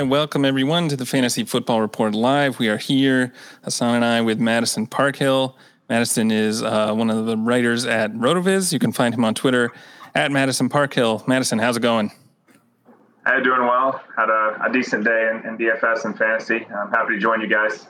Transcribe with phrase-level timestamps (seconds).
[0.00, 2.58] All right, welcome everyone to the Fantasy Football Report Live.
[2.58, 3.34] We are here,
[3.64, 5.58] Hassan and I, with Madison Parkhill.
[5.90, 8.72] Madison is uh, one of the writers at Rotoviz.
[8.72, 9.70] You can find him on Twitter
[10.14, 11.22] at Madison Parkhill.
[11.26, 12.10] Madison, how's it going?
[13.26, 14.02] Hey, doing well.
[14.16, 16.66] Had a, a decent day in, in, DFS and fantasy.
[16.74, 17.86] I'm happy to join you guys.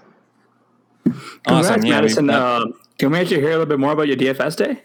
[1.47, 2.29] Awesome, yeah, Madison.
[2.29, 2.65] Uh,
[2.99, 4.83] can we actually hear a little bit more about your DFS day?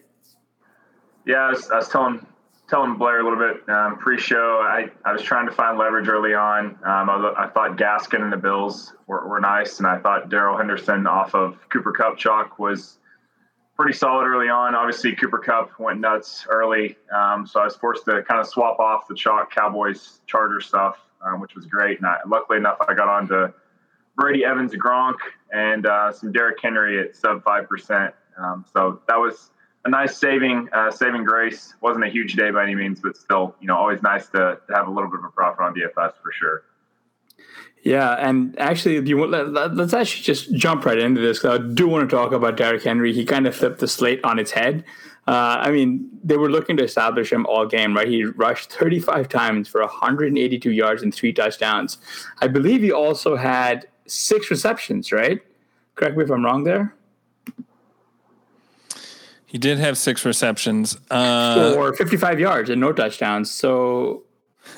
[1.26, 2.24] Yeah, I was, I was telling
[2.68, 4.60] telling Blair a little bit um, pre-show.
[4.64, 6.78] I, I was trying to find leverage early on.
[6.84, 10.58] Um, I, I, thought Gaskin and the Bills were, were nice, and I thought Darrell
[10.58, 12.98] Henderson off of Cooper Kupp chalk was
[13.76, 14.74] pretty solid early on.
[14.74, 18.80] Obviously, Cooper Kupp went nuts early, um, so I was forced to kind of swap
[18.80, 22.00] off the chalk Cowboys Charger stuff, um, which was great.
[22.00, 23.54] And I, luckily enough, I got on to
[24.16, 25.18] Brady Evans, Gronk,
[25.54, 28.14] and uh, some Derrick Henry at sub five percent.
[28.38, 29.52] Um, so that was
[29.86, 31.74] a nice saving uh, saving grace.
[31.82, 34.76] wasn't a huge day by any means, but still, you know, always nice to, to
[34.76, 36.64] have a little bit of a profit on DFS for sure.
[37.84, 41.46] Yeah, and actually, you let, us actually just jump right into this.
[41.46, 43.14] I do want to talk about Derrick Henry.
[43.14, 44.84] He kind of flipped the slate on its head.
[45.28, 48.08] Uh, I mean, they were looking to establish him all game, right?
[48.08, 52.00] He rushed 35 times for 182 yards and three touchdowns.
[52.42, 55.40] I believe he also had six receptions, right?
[55.94, 56.96] Correct me if I'm wrong there.
[59.56, 63.50] He did have six receptions uh, for 55 yards and no touchdowns.
[63.50, 64.24] So,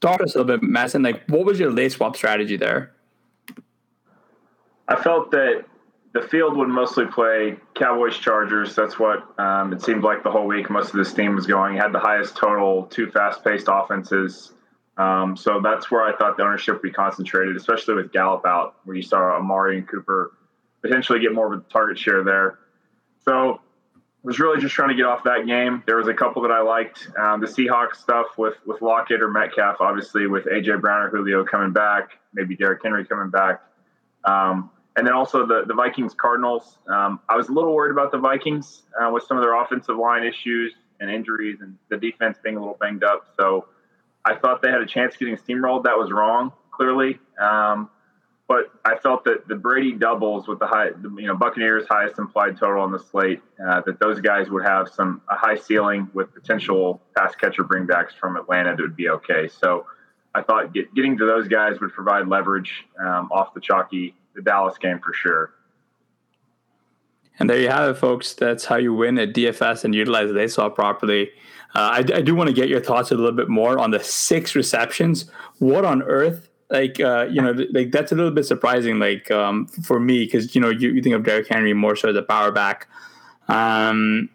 [0.00, 1.04] talk us a little bit, Madison.
[1.04, 2.90] Like, what was your late swap strategy there?
[4.88, 5.64] I felt that
[6.12, 8.74] the field would mostly play Cowboys Chargers.
[8.74, 10.70] That's what um, it seemed like the whole week.
[10.70, 11.76] Most of this team was going.
[11.76, 14.54] Had the highest total, two fast paced offenses.
[14.96, 18.74] Um, so that's where I thought the ownership would be concentrated, especially with Gallup out,
[18.82, 20.32] where you saw Amari and Cooper
[20.82, 22.58] potentially get more of a target share there.
[23.24, 23.60] So
[24.22, 25.82] was really just trying to get off that game.
[25.86, 27.08] There was a couple that I liked.
[27.18, 31.44] Um, the Seahawks stuff with with Lockett or Metcalf, obviously with AJ Brown or Julio
[31.44, 33.62] coming back, maybe Derrick Henry coming back,
[34.24, 36.78] um, and then also the the Vikings Cardinals.
[36.88, 39.96] Um, I was a little worried about the Vikings uh, with some of their offensive
[39.96, 43.26] line issues and injuries, and the defense being a little banged up.
[43.38, 43.68] So
[44.24, 45.84] I thought they had a chance getting steamrolled.
[45.84, 47.18] That was wrong, clearly.
[47.40, 47.88] Um,
[48.50, 52.58] but I felt that the Brady doubles with the high, you know, Buccaneers highest implied
[52.58, 56.34] total on the slate, uh, that those guys would have some a high ceiling with
[56.34, 59.46] potential pass catcher bringbacks from Atlanta that would be okay.
[59.46, 59.86] So
[60.34, 64.42] I thought get, getting to those guys would provide leverage um, off the chalky the
[64.42, 65.52] Dallas game for sure.
[67.38, 68.34] And there you have it, folks.
[68.34, 71.30] That's how you win at DFS and utilize the saw properly.
[71.76, 74.02] Uh, I, I do want to get your thoughts a little bit more on the
[74.02, 75.30] six receptions.
[75.60, 79.66] What on earth like uh, you know, like that's a little bit surprising, like um,
[79.66, 82.22] for me, because you know you, you think of Derrick Henry more so as a
[82.22, 82.88] power back.
[83.48, 84.28] Um,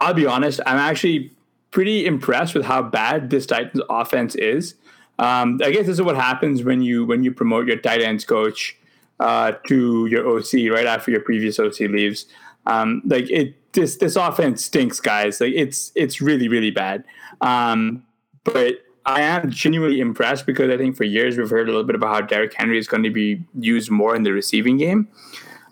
[0.00, 1.32] I'll be honest, I'm actually
[1.70, 4.74] pretty impressed with how bad this Titans offense is.
[5.18, 8.24] Um, I guess this is what happens when you when you promote your tight ends
[8.24, 8.76] coach
[9.20, 12.26] uh, to your OC right after your previous OC leaves.
[12.66, 15.40] Um, like it, this this offense stinks, guys.
[15.40, 17.04] Like it's it's really really bad.
[17.40, 18.02] Um,
[18.44, 21.94] but I am genuinely impressed because I think for years we've heard a little bit
[21.94, 25.08] about how Derrick Henry is going to be used more in the receiving game.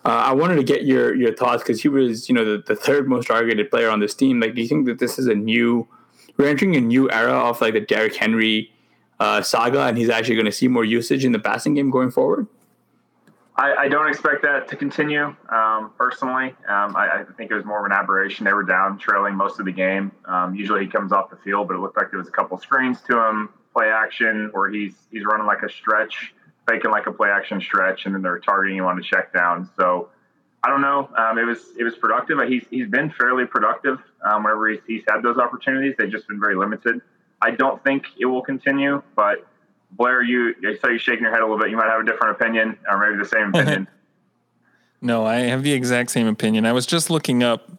[0.05, 2.77] Uh, I wanted to get your your thoughts because he was, you know, the, the
[2.77, 4.39] third most targeted player on this team.
[4.39, 5.89] Like, do you think that this is a new,
[6.37, 8.71] we're entering a new era of like the Derrick Henry
[9.19, 12.13] uh, saga, and he's actually going to see more usage in the passing game going
[12.13, 12.47] forward?
[13.57, 15.35] I, I, don't expect that to continue.
[15.49, 18.45] Um, personally, um, I, I, think it was more of an aberration.
[18.45, 20.11] They were down, trailing most of the game.
[20.25, 22.59] Um, usually, he comes off the field, but it looked like there was a couple
[22.59, 26.35] screens to him, play action, where he's he's running like a stretch,
[26.69, 29.71] faking like a play action stretch, and then they're targeting him on a check down.
[29.79, 30.09] So
[30.65, 31.09] I don't know.
[31.17, 32.41] Um, it was it was productive.
[32.49, 35.95] He's he's been fairly productive um, whenever he's, he's had those opportunities.
[35.97, 37.01] They've just been very limited.
[37.41, 39.47] I don't think it will continue, but
[39.97, 41.71] Blair, you I saw you shaking your head a little bit.
[41.71, 43.89] You might have a different opinion, or maybe the same opinion.
[45.01, 46.67] no, I have the exact same opinion.
[46.67, 47.71] I was just looking up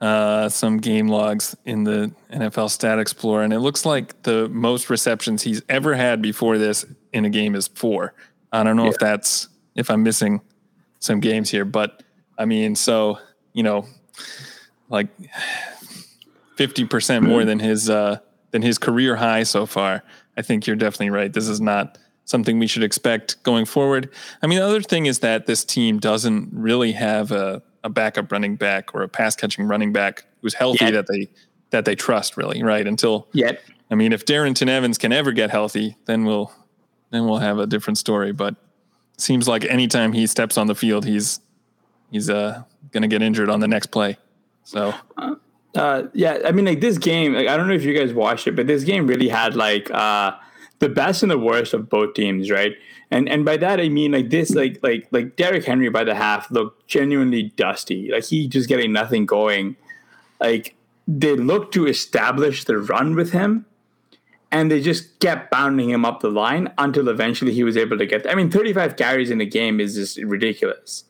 [0.00, 4.90] uh, some game logs in the NFL Stat Explorer, and it looks like the most
[4.90, 8.14] receptions he's ever had before this in a game is four.
[8.52, 8.90] I don't know yeah.
[8.90, 10.40] if that's if I'm missing
[10.98, 12.02] some games here, but
[12.38, 13.18] I mean, so
[13.52, 13.86] you know,
[14.90, 15.08] like
[16.56, 18.18] fifty percent more than his uh,
[18.50, 20.02] than his career high so far.
[20.36, 21.32] I think you're definitely right.
[21.32, 24.10] This is not something we should expect going forward.
[24.42, 28.30] I mean, the other thing is that this team doesn't really have a, a backup
[28.32, 30.92] running back or a pass catching running back who's healthy Yet.
[30.92, 31.28] that they
[31.70, 32.86] that they trust really, right?
[32.86, 33.62] Until Yet.
[33.90, 36.52] I mean, if Darrynton Evans can ever get healthy, then we'll
[37.10, 38.32] then we'll have a different story.
[38.32, 38.56] But
[39.16, 41.40] seems like anytime he steps on the field, he's
[42.10, 44.18] he's uh gonna get injured on the next play.
[44.64, 44.94] So
[45.76, 48.46] uh, yeah, I mean, like this game, like I don't know if you guys watched
[48.46, 50.32] it, but this game really had like uh,
[50.78, 52.72] the best and the worst of both teams, right?
[53.10, 56.14] And and by that I mean like this, like like like Derrick Henry by the
[56.14, 59.76] half looked genuinely dusty, like he just getting nothing going.
[60.40, 60.74] Like
[61.06, 63.66] they looked to establish the run with him,
[64.50, 68.06] and they just kept bounding him up the line until eventually he was able to
[68.06, 68.28] get.
[68.28, 71.04] I mean, thirty five carries in a game is just ridiculous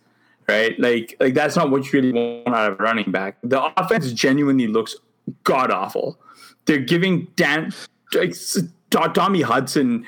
[0.48, 0.78] right?
[0.78, 3.38] Like like that's not what you really want out of running back.
[3.42, 4.96] The offense genuinely looks
[5.44, 6.18] god awful.
[6.66, 7.72] They're giving Dan
[8.14, 8.34] like
[8.90, 10.06] Tommy Hudson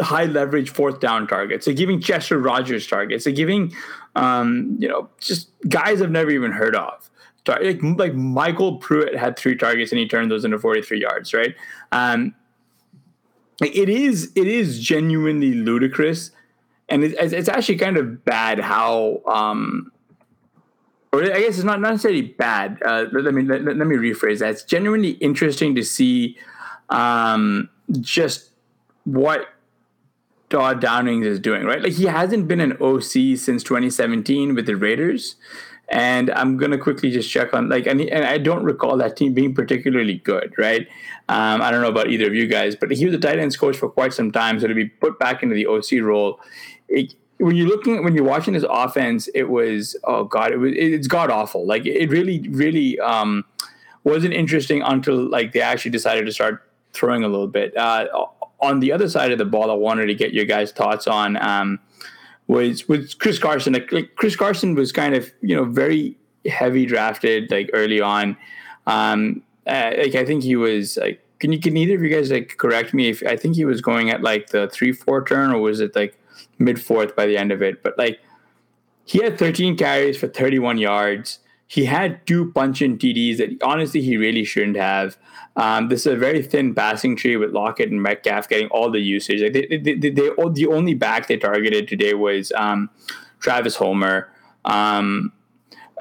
[0.00, 1.66] high leverage fourth down targets.
[1.66, 3.24] They're giving Chester Rogers targets.
[3.24, 3.74] They're giving
[4.16, 7.08] um, you know just guys I've never even heard of.
[7.46, 11.56] Like, like MyCole Pruitt had three targets and he turned those into 43 yards, right?
[11.90, 12.36] Um,
[13.60, 16.30] it is it is genuinely ludicrous
[16.92, 19.90] and it's, it's actually kind of bad how um,
[21.12, 22.78] or I guess it's not necessarily bad.
[22.84, 24.50] Uh, let me let, let, me rephrase that.
[24.50, 26.38] It's genuinely interesting to see
[26.88, 27.68] um,
[28.00, 28.50] just
[29.04, 29.48] what
[30.48, 31.64] Todd Downing is doing.
[31.64, 35.36] Right, like he hasn't been an OC since 2017 with the Raiders,
[35.88, 39.34] and I'm gonna quickly just check on like and, and I don't recall that team
[39.34, 40.54] being particularly good.
[40.56, 40.88] Right,
[41.28, 43.58] um, I don't know about either of you guys, but he was a tight ends
[43.58, 46.40] coach for quite some time, so to be put back into the OC role
[46.92, 50.72] it, when you're looking when you're watching his offense, it was oh god, it was
[50.76, 51.66] it's god awful.
[51.66, 53.44] Like it really really um,
[54.04, 57.76] wasn't interesting until like they actually decided to start throwing a little bit.
[57.76, 58.06] Uh,
[58.60, 61.36] on the other side of the ball, I wanted to get your guys' thoughts on
[61.42, 61.80] um,
[62.46, 63.72] was was Chris Carson.
[63.72, 66.16] Like, like, Chris Carson was kind of you know very
[66.46, 68.36] heavy drafted like early on.
[68.86, 71.20] Um, uh, like I think he was like.
[71.40, 73.80] Can you can either of you guys like correct me if I think he was
[73.80, 76.16] going at like the three four turn or was it like
[76.62, 77.82] mid fourth by the end of it.
[77.82, 78.20] But like
[79.04, 81.40] he had 13 carries for 31 yards.
[81.66, 85.16] He had two punch in TDs that honestly he really shouldn't have.
[85.56, 89.00] Um, this is a very thin passing tree with Lockett and Metcalf getting all the
[89.00, 89.42] usage.
[89.42, 92.90] Like they, they, they, they the only back they targeted today was um,
[93.40, 94.30] Travis Homer.
[94.64, 95.32] Um,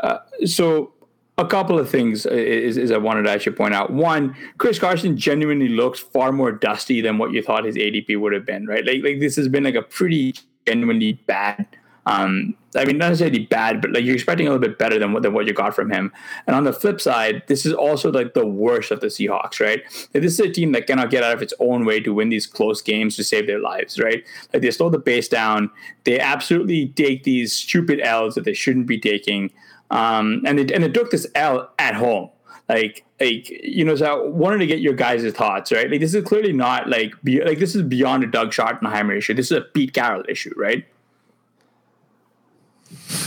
[0.03, 0.93] uh, so
[1.37, 3.91] a couple of things is, is, I wanted to actually point out.
[3.91, 8.33] One, Chris Carson genuinely looks far more dusty than what you thought his ADP would
[8.33, 8.85] have been, right?
[8.85, 10.35] Like, like this has been like a pretty
[10.67, 11.65] genuinely bad.
[12.05, 15.13] Um, I mean, not necessarily bad, but like you're expecting a little bit better than
[15.13, 16.11] what than what you got from him.
[16.47, 19.83] And on the flip side, this is also like the worst of the Seahawks, right?
[20.13, 22.29] Like, this is a team that cannot get out of its own way to win
[22.29, 24.23] these close games to save their lives, right?
[24.53, 25.69] Like they slow the pace down.
[26.05, 29.51] They absolutely take these stupid L's that they shouldn't be taking.
[29.91, 32.29] Um, and they and they took this L at home.
[32.71, 35.91] Like, like you know, so I wanted to get your guys' thoughts, right?
[35.91, 39.33] Like, this is clearly not like be, like this is beyond a Doug Schottenheimer issue.
[39.33, 40.85] This is a Pete Carroll issue, right?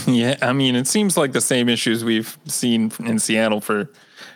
[0.07, 3.91] Yeah, I mean, it seems like the same issues we've seen in Seattle for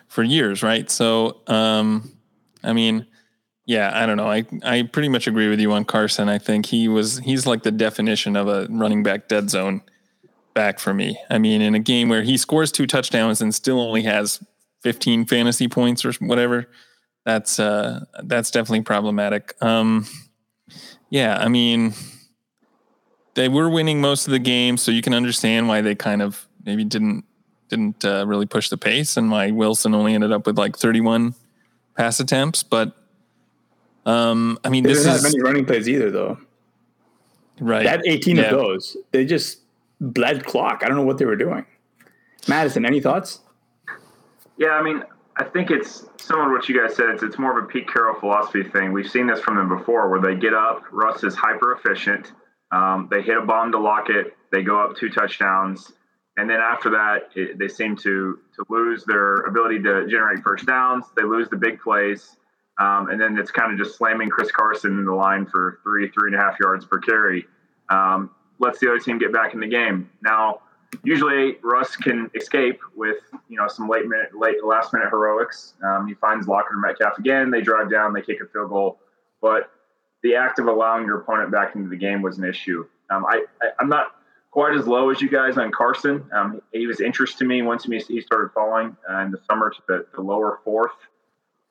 [0.08, 0.90] for years, right?
[0.92, 2.12] So, um,
[2.64, 3.08] I mean,
[3.66, 4.30] yeah, I don't know.
[4.30, 6.30] I I pretty much agree with you on Carson.
[6.30, 9.82] I think he was he's like the definition of a running back dead zone
[10.54, 11.20] back for me.
[11.32, 14.44] I mean, in a game where he scores two touchdowns and still only has
[14.82, 16.68] 15 fantasy points or whatever,
[17.26, 19.54] that's uh that's definitely problematic.
[19.62, 20.08] Um
[21.10, 21.94] yeah, I mean
[23.36, 26.48] they were winning most of the game, so you can understand why they kind of
[26.66, 27.26] maybe didn't
[27.70, 31.36] didn't uh, really push the pace and why Wilson only ended up with like 31
[31.96, 32.96] pass attempts, but
[34.06, 36.38] um I mean this didn't is many running plays either though.
[37.60, 37.84] Right.
[37.84, 38.44] That 18 yeah.
[38.44, 38.98] of those.
[39.12, 39.60] They just
[40.00, 40.82] bled clock.
[40.84, 41.66] I don't know what they were doing.
[42.48, 43.42] Madison, any thoughts?
[44.60, 45.04] Yeah, I mean,
[45.38, 47.10] I think it's similar to what you guys said.
[47.12, 48.92] It's, it's more of a Pete Carroll philosophy thing.
[48.92, 52.34] We've seen this from them before where they get up, Russ is hyper efficient.
[52.72, 55.94] Um, they hit a bomb to Lockett, they go up two touchdowns.
[56.36, 60.66] And then after that, it, they seem to, to lose their ability to generate first
[60.66, 61.06] downs.
[61.16, 62.36] They lose the big plays.
[62.80, 66.10] Um, and then it's kind of just slamming Chris Carson in the line for three,
[66.10, 67.46] three and a half yards per carry.
[67.90, 70.10] Um, lets the other team get back in the game.
[70.22, 70.62] Now,
[71.04, 73.18] usually Russ can escape with
[73.48, 75.74] you know some late minute, late last minute heroics.
[75.84, 77.52] Um, he finds Lockett and Metcalf again.
[77.52, 79.00] They drive down, they kick a field goal,
[79.42, 79.72] but
[80.24, 82.86] the act of allowing your opponent back into the game was an issue.
[83.10, 84.16] Um, I, I am not
[84.52, 86.24] quite as low as you guys on Carson.
[86.34, 89.82] Um, he was interest to me once he started falling uh, in the summer to
[89.88, 90.92] the, the lower fourth.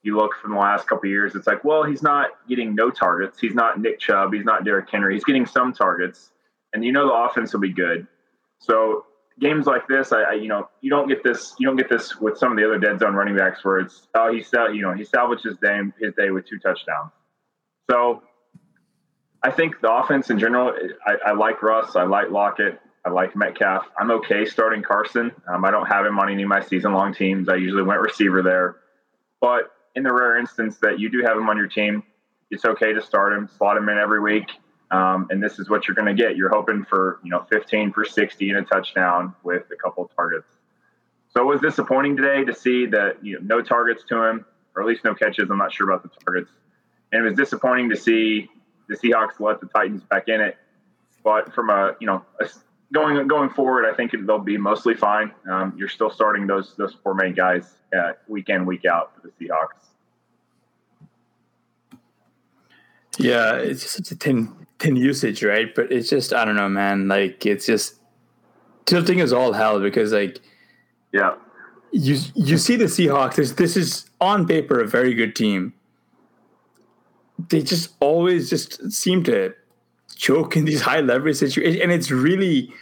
[0.02, 3.40] You look from the last couple years, it's like, well, he's not getting no targets.
[3.40, 4.32] He's not Nick Chubb.
[4.32, 5.14] He's not Derrick Henry.
[5.14, 6.30] He's getting some targets,
[6.72, 8.06] and you know the offense will be good.
[8.60, 9.06] So
[9.40, 12.16] games like this, I, I, you know you don't get this you don't get this
[12.16, 14.82] with some of the other dead zone running backs where it's oh he sal you
[14.82, 17.12] know he salvaged his day his day with two touchdowns.
[17.90, 18.22] So
[19.42, 20.74] I think the offense in general,
[21.06, 23.86] I, I like Russ, I like Lockett, I like Metcalf.
[23.98, 25.30] I'm okay starting Carson.
[25.46, 27.48] Um, I don't have him on any of my season long teams.
[27.48, 28.76] I usually went receiver there,
[29.40, 32.02] but in the rare instance that you do have him on your team,
[32.50, 34.48] it's okay to start him, slot him in every week.
[34.90, 36.36] Um, and this is what you're going to get.
[36.36, 40.48] You're hoping for you know 15 for 60 and a touchdown with a couple targets.
[41.30, 44.82] So it was disappointing today to see that you know no targets to him, or
[44.82, 45.50] at least no catches.
[45.50, 46.50] I'm not sure about the targets.
[47.12, 48.48] And it was disappointing to see
[48.88, 50.56] the Seahawks let the Titans back in it.
[51.22, 52.48] But from a you know a,
[52.92, 55.32] going going forward, I think they'll be mostly fine.
[55.50, 59.20] Um, you're still starting those those four main guys uh, week in week out for
[59.22, 59.87] the Seahawks.
[63.18, 65.74] Yeah, it's just such a thin thin usage, right?
[65.74, 67.08] But it's just I don't know, man.
[67.08, 67.96] Like it's just
[68.86, 70.40] tilting is all hell because like
[71.12, 71.34] yeah,
[71.90, 73.34] you you see the Seahawks.
[73.34, 75.74] This this is on paper a very good team.
[77.50, 79.54] They just always just seem to
[80.16, 82.72] choke in these high leverage situations, and it's really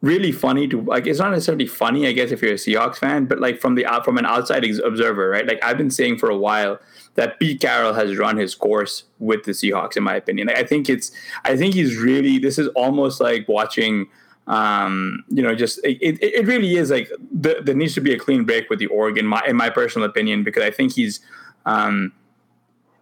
[0.00, 3.24] really funny to like it's not necessarily funny i guess if you're a seahawks fan
[3.24, 6.36] but like from the from an outside observer right like i've been saying for a
[6.36, 6.78] while
[7.18, 10.46] that Pete Carroll has run his course with the Seahawks, in my opinion.
[10.46, 11.10] Like, I think it's,
[11.44, 12.38] I think he's really.
[12.38, 14.08] This is almost like watching.
[14.46, 18.14] Um, you know, just it, it, it really is like the, there needs to be
[18.14, 21.20] a clean break with the Oregon, my, in my personal opinion, because I think he's.
[21.66, 22.12] Um,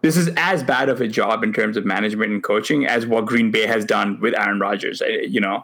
[0.01, 3.27] this is as bad of a job in terms of management and coaching as what
[3.27, 5.01] Green Bay has done with Aaron Rodgers.
[5.01, 5.63] You know.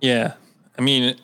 [0.00, 0.34] Yeah,
[0.78, 1.16] I mean,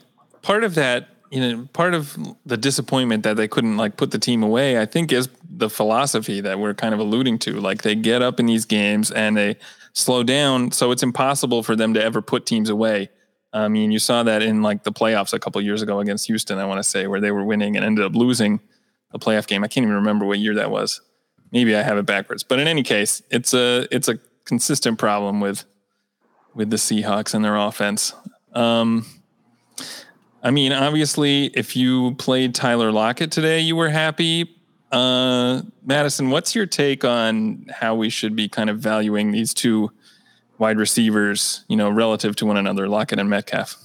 [0.42, 4.18] part of that you know, part of the disappointment that they couldn't like put the
[4.18, 7.60] team away, I think, is the philosophy that we're kind of alluding to.
[7.60, 9.56] Like they get up in these games and they
[9.92, 13.10] slow down, so it's impossible for them to ever put teams away.
[13.52, 16.58] I mean, you saw that in like the playoffs a couple years ago against Houston.
[16.58, 18.60] I want to say where they were winning and ended up losing
[19.12, 19.62] a playoff game.
[19.62, 21.00] I can't even remember what year that was.
[21.52, 22.42] Maybe I have it backwards.
[22.42, 25.64] But in any case, it's a it's a consistent problem with
[26.54, 28.14] with the Seahawks and their offense.
[28.54, 29.06] Um,
[30.42, 34.56] I mean, obviously, if you played Tyler Lockett today, you were happy.
[34.90, 39.92] Uh, Madison, what's your take on how we should be kind of valuing these two
[40.58, 43.76] wide receivers, you know, relative to one another, Lockett and Metcalf?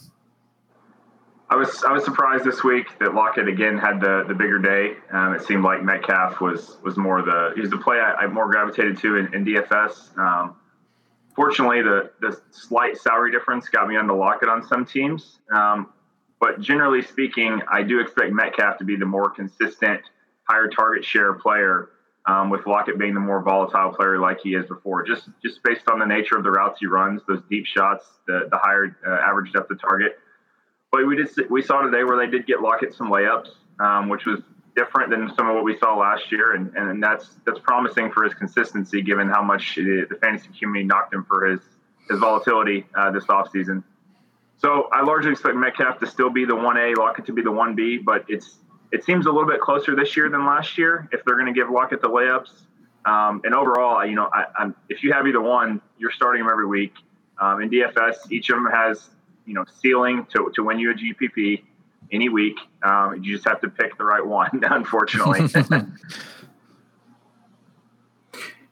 [1.50, 4.96] I was I was surprised this week that Lockett again had the the bigger day.
[5.12, 8.28] Um, it seemed like Metcalf was was more the he was the play I, I
[8.28, 10.18] more gravitated to in, in DFS.
[10.18, 10.56] Um,
[11.36, 15.40] fortunately, the the slight salary difference got me onto Lockett on some teams.
[15.54, 15.90] Um,
[16.40, 20.02] but generally speaking, I do expect Metcalf to be the more consistent,
[20.44, 21.90] higher target share player,
[22.28, 25.04] um, with Lockett being the more volatile player like he is before.
[25.04, 28.48] Just just based on the nature of the routes he runs, those deep shots, the
[28.50, 30.20] the higher uh, average depth of target.
[30.92, 33.50] But we just we saw today where they did get Lockett some layups,
[33.80, 34.40] um, which was
[34.76, 38.24] different than some of what we saw last year, and, and that's that's promising for
[38.24, 41.60] his consistency, given how much the fantasy community knocked him for his
[42.10, 43.84] his volatility uh, this offseason.
[44.58, 47.52] So I largely expect Metcalf to still be the one A, Lockett to be the
[47.52, 48.58] one B, but it's
[48.92, 51.60] it seems a little bit closer this year than last year if they're going to
[51.60, 52.52] give Lockett the layups.
[53.06, 56.66] Um, and overall, you know, I, if you have either one, you're starting them every
[56.66, 56.94] week.
[57.40, 59.10] Um, in DFS, each of them has
[59.46, 61.64] you know ceiling to to win you a GPP
[62.12, 62.58] any week.
[62.84, 65.50] Um, you just have to pick the right one, unfortunately.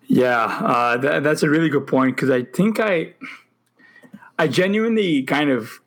[0.07, 3.13] yeah, uh, that, that's a really good point because I think I
[4.37, 5.79] I genuinely kind of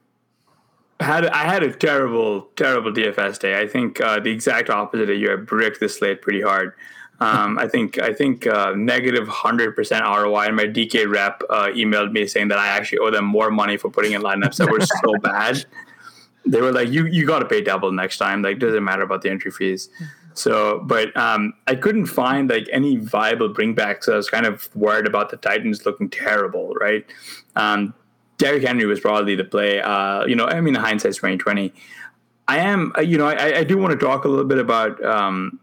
[1.01, 3.61] had I had a terrible, terrible DFS day.
[3.61, 5.33] I think uh, the exact opposite of you.
[5.33, 6.73] I bricked the slate pretty hard.
[7.19, 10.47] Um, I think I think uh, negative hundred percent ROI.
[10.47, 13.77] And my DK rep uh, emailed me saying that I actually owe them more money
[13.77, 15.65] for putting in lineups that were so bad.
[16.47, 18.43] They were like, "You you got to pay double next time.
[18.43, 19.89] Like, doesn't matter about the entry fees."
[20.37, 24.05] So, but um, I couldn't find like any viable bringbacks.
[24.05, 27.07] So I was kind of worried about the Titans looking terrible, right?
[27.57, 27.95] Um,
[28.37, 29.81] Derrick Henry was probably the play.
[29.81, 31.73] Uh, you know, I mean, the hindsight's twenty twenty.
[32.49, 35.03] I am, uh, you know, I, I do want to talk a little bit about
[35.03, 35.59] um,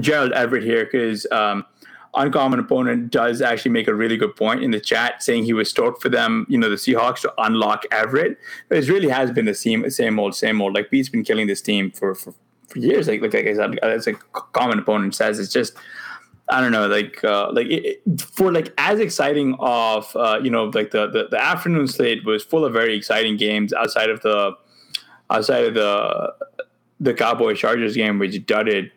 [0.00, 1.64] Gerald Everett here because um,
[2.16, 5.68] Uncommon Opponent does actually make a really good point in the chat saying he was
[5.68, 8.38] stoked for them, you know, the Seahawks to unlock Everett.
[8.70, 10.74] It really has been the same, same old, same old.
[10.74, 12.34] Like, Pete's been killing this team for, for,
[12.68, 13.06] for years.
[13.06, 15.74] Like, like, like I said, as a common opponent says, it's just,
[16.48, 18.02] I don't know, like uh, like it,
[18.34, 22.44] for like as exciting of uh, you know like the, the the afternoon slate was
[22.44, 24.52] full of very exciting games outside of the
[25.28, 26.32] outside of the
[27.00, 28.92] the Cowboy Chargers game, which dudded.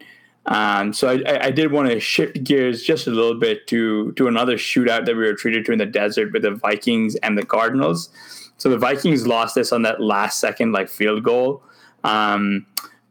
[0.46, 4.28] Um, so I, I did want to shift gears just a little bit to to
[4.28, 7.46] another shootout that we were treated to in the desert with the Vikings and the
[7.46, 8.10] Cardinals.
[8.58, 11.62] So the Vikings lost this on that last second like field goal.
[12.04, 12.66] Um,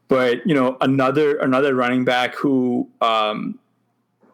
[0.09, 3.59] but you know another another running back who um,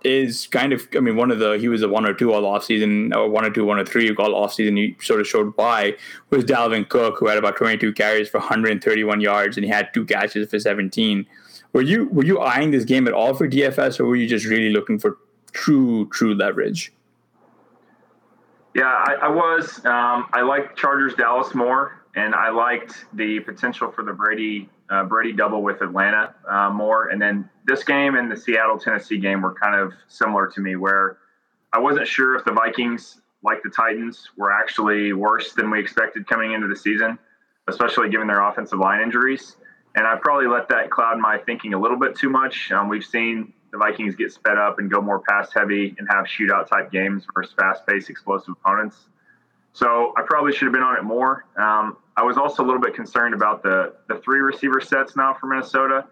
[0.04, 2.42] is kind of, I mean, one of the, he was a one or two all
[2.42, 4.76] offseason, or one or two, one or three all offseason.
[4.76, 5.96] He sort of showed why
[6.30, 10.04] was Dalvin Cook, who had about 22 carries for 131 yards and he had two
[10.04, 11.26] catches for 17.
[11.74, 14.46] Were you, were you eyeing this game at all for DFS or were you just
[14.46, 15.18] really looking for
[15.52, 16.92] true, true leverage?
[18.74, 19.78] Yeah, I, I was.
[19.84, 25.04] Um, I liked Chargers Dallas more, and I liked the potential for the Brady uh,
[25.04, 27.08] Brady double with Atlanta uh, more.
[27.08, 30.76] And then this game and the Seattle Tennessee game were kind of similar to me,
[30.76, 31.18] where
[31.72, 36.26] I wasn't sure if the Vikings, like the Titans, were actually worse than we expected
[36.26, 37.18] coming into the season,
[37.68, 39.56] especially given their offensive line injuries.
[39.94, 42.72] And I probably let that cloud my thinking a little bit too much.
[42.72, 46.26] Um, we've seen the Vikings get sped up and go more pass heavy and have
[46.26, 49.08] shootout type games versus fast paced, explosive opponents.
[49.72, 51.46] So I probably should have been on it more.
[51.56, 55.34] Um, I was also a little bit concerned about the the three receiver sets now
[55.38, 56.06] for Minnesota.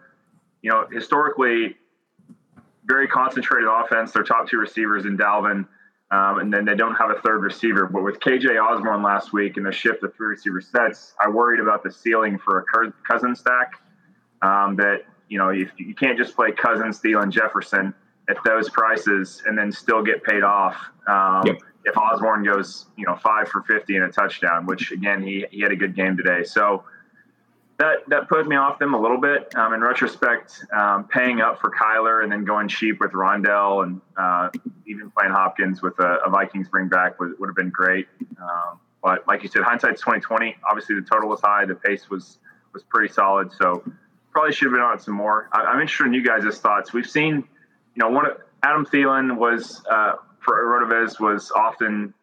[0.61, 1.77] You know, historically,
[2.85, 4.11] very concentrated offense.
[4.11, 5.65] Their top two receivers in Dalvin,
[6.13, 7.87] um, and then they don't have a third receiver.
[7.87, 11.59] But with KJ Osborn last week and the shift to three receiver sets, I worried
[11.59, 13.81] about the ceiling for a cousin stack.
[14.41, 17.93] Um, that you know, if you can't just play Cousins, Thielen, Jefferson
[18.29, 20.75] at those prices and then still get paid off.
[21.07, 25.21] Um, yep if Osborn goes, you know, five for 50 and a touchdown, which again,
[25.21, 26.43] he, he had a good game today.
[26.43, 26.83] So
[27.79, 29.53] that, that put me off them a little bit.
[29.55, 34.01] Um, in retrospect, um, paying up for Kyler and then going cheap with Rondale and
[34.17, 34.49] uh,
[34.85, 38.07] even playing Hopkins with a, a Vikings bring back would, would have been great.
[38.41, 40.55] Um, but like you said, hindsight's 2020.
[40.69, 41.65] Obviously, the total was high.
[41.65, 42.39] The pace was
[42.73, 43.51] was pretty solid.
[43.51, 43.83] So
[44.31, 45.49] probably should have been on it some more.
[45.51, 46.91] I, am interested in you guys' thoughts.
[46.91, 52.13] We've seen, you know, one of Adam Thielen was uh, for Rotoviz was often,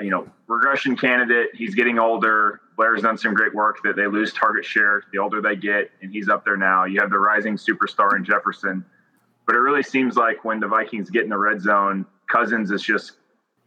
[0.00, 1.48] you know, regression candidate.
[1.54, 2.60] He's getting older.
[2.76, 6.10] Blair's done some great work that they lose target share the older they get, and
[6.10, 6.84] he's up there now.
[6.84, 8.84] You have the rising superstar in Jefferson,
[9.46, 12.82] but it really seems like when the Vikings get in the red zone, Cousins is
[12.82, 13.12] just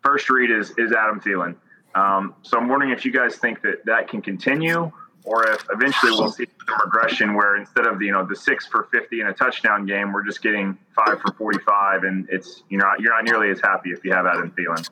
[0.03, 1.55] first read is is Adam Thielen.
[1.93, 4.91] Um, so I'm wondering if you guys think that that can continue,
[5.23, 8.65] or if eventually we'll see some regression where instead of the, you know the six
[8.67, 12.77] for 50 in a touchdown game, we're just getting five for 45, and it's you
[12.77, 14.87] know you're not nearly as happy if you have Adam Thielen.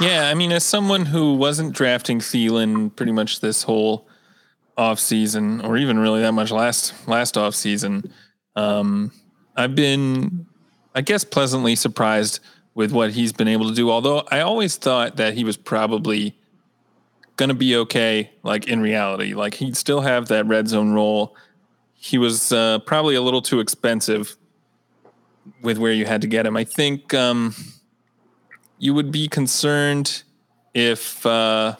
[0.00, 4.08] Yeah, I mean, as someone who wasn't drafting Thielen pretty much this whole
[4.76, 8.12] off season, or even really that much last last off season,
[8.56, 9.12] um,
[9.56, 10.46] I've been,
[10.94, 12.40] I guess, pleasantly surprised
[12.74, 13.90] with what he's been able to do.
[13.90, 16.36] Although I always thought that he was probably
[17.36, 19.34] going to be okay, like in reality.
[19.34, 21.36] Like he'd still have that red zone role.
[21.94, 24.36] He was uh, probably a little too expensive
[25.62, 26.56] with where you had to get him.
[26.56, 27.54] I think um,
[28.84, 30.24] you would be concerned
[30.74, 31.74] if, uh,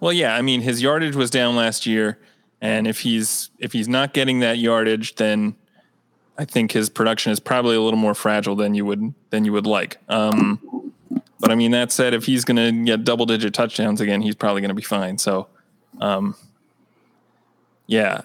[0.00, 2.18] well, yeah, I mean, his yardage was down last year,
[2.62, 5.54] and if he's if he's not getting that yardage, then
[6.38, 9.52] I think his production is probably a little more fragile than you would than you
[9.52, 9.98] would like.
[10.08, 10.94] Um,
[11.38, 14.34] but I mean, that said, if he's going to get double digit touchdowns again, he's
[14.34, 15.18] probably going to be fine.
[15.18, 15.48] So,
[16.00, 16.34] um,
[17.86, 18.22] yeah,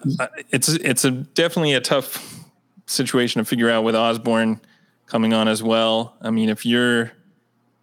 [0.50, 2.40] it's it's a definitely a tough
[2.86, 4.62] situation to figure out with Osborn
[5.04, 6.16] coming on as well.
[6.22, 7.12] I mean, if you're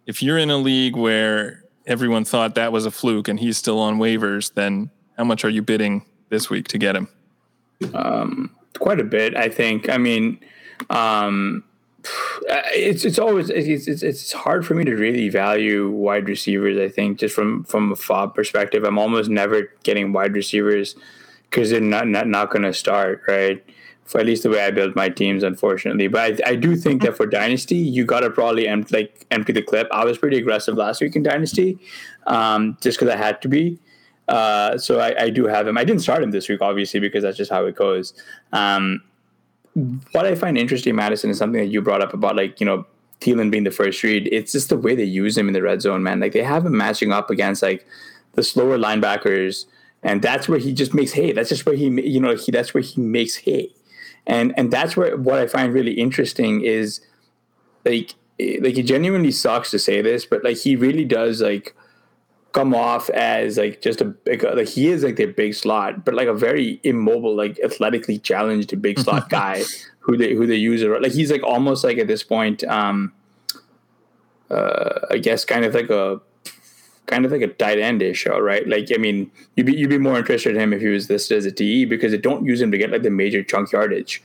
[0.06, 3.78] if you're in a league where everyone thought that was a fluke and he's still
[3.78, 7.08] on waivers, then how much are you bidding this week to get him?
[7.94, 9.88] Um, quite a bit, I think.
[9.88, 10.38] I mean,
[10.90, 11.64] um,
[12.72, 16.78] it's it's always it's, it's it's hard for me to really value wide receivers.
[16.78, 20.94] I think just from from a fob perspective, I'm almost never getting wide receivers
[21.50, 23.62] because they're not not, not going to start right
[24.10, 26.08] for at least the way I build my teams, unfortunately.
[26.08, 29.52] But I, I do think that for Dynasty, you got to probably empty, like empty
[29.52, 29.86] the clip.
[29.92, 31.78] I was pretty aggressive last week in Dynasty,
[32.26, 33.78] um, just because I had to be.
[34.26, 35.78] Uh, so I, I, do have him.
[35.78, 38.14] I didn't start him this week, obviously, because that's just how it goes.
[38.52, 39.02] Um,
[40.12, 42.86] what I find interesting, Madison, is something that you brought up about like you know
[43.20, 44.28] Thielen being the first read.
[44.32, 46.18] It's just the way they use him in the red zone, man.
[46.20, 47.86] Like they have him matching up against like
[48.32, 49.66] the slower linebackers,
[50.02, 51.32] and that's where he just makes hay.
[51.32, 53.72] That's just where he, you know, he that's where he makes hay,
[54.30, 57.00] and and that's where what I find really interesting is
[57.84, 61.74] like like it genuinely sucks to say this, but like he really does like
[62.52, 66.14] come off as like just a big like he is like a big slot, but
[66.14, 69.64] like a very immobile, like athletically challenged big slot guy
[69.98, 73.12] who they who they use it like he's like almost like at this point, um
[74.48, 76.20] uh I guess kind of like a
[77.10, 78.66] kind of like a tight endish, right?
[78.66, 81.38] Like I mean, you'd be you'd be more interested in him if he was listed
[81.38, 84.22] as a TE because they don't use him to get like the major chunk yardage,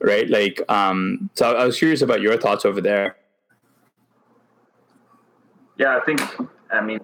[0.00, 0.28] right?
[0.28, 3.16] Like um so I was curious about your thoughts over there.
[5.78, 6.20] Yeah, I think
[6.70, 7.00] I mean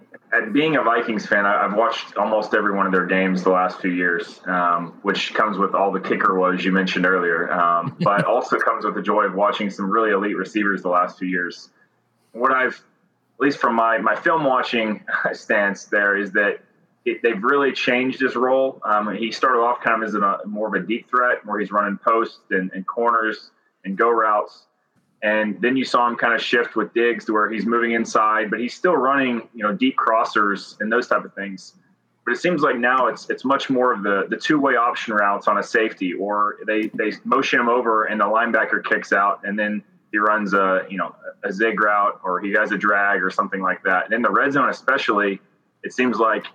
[0.53, 3.81] being a Vikings fan, I, have watched almost every one of their games the last
[3.81, 8.25] few years, um, which comes with all the kicker woes you mentioned earlier, um, but
[8.27, 11.71] also comes with the joy of watching some really elite receivers the last few years.
[12.33, 12.83] What I've,
[13.39, 16.61] at least from my my film watching stance, there is that
[17.05, 18.81] it, they've really changed his role.
[18.85, 21.71] Um, he started off kind of as a more of a deep threat, where he's
[21.71, 23.51] running posts and, and corners
[23.85, 24.67] and go routes
[25.23, 28.51] and then you saw him kind of shift with Diggs to where he's moving inside,
[28.51, 31.75] but he's still running, you know, deep crossers and those type of things.
[32.25, 35.15] But it seems like now it's it's much more of the the two way option
[35.15, 39.41] routes on a safety, or they they motion him over and the linebacker kicks out,
[39.45, 43.23] and then he runs a you know a zig route or he has a drag
[43.23, 44.07] or something like that.
[44.07, 45.41] And in the red zone, especially,
[45.83, 46.47] it seems like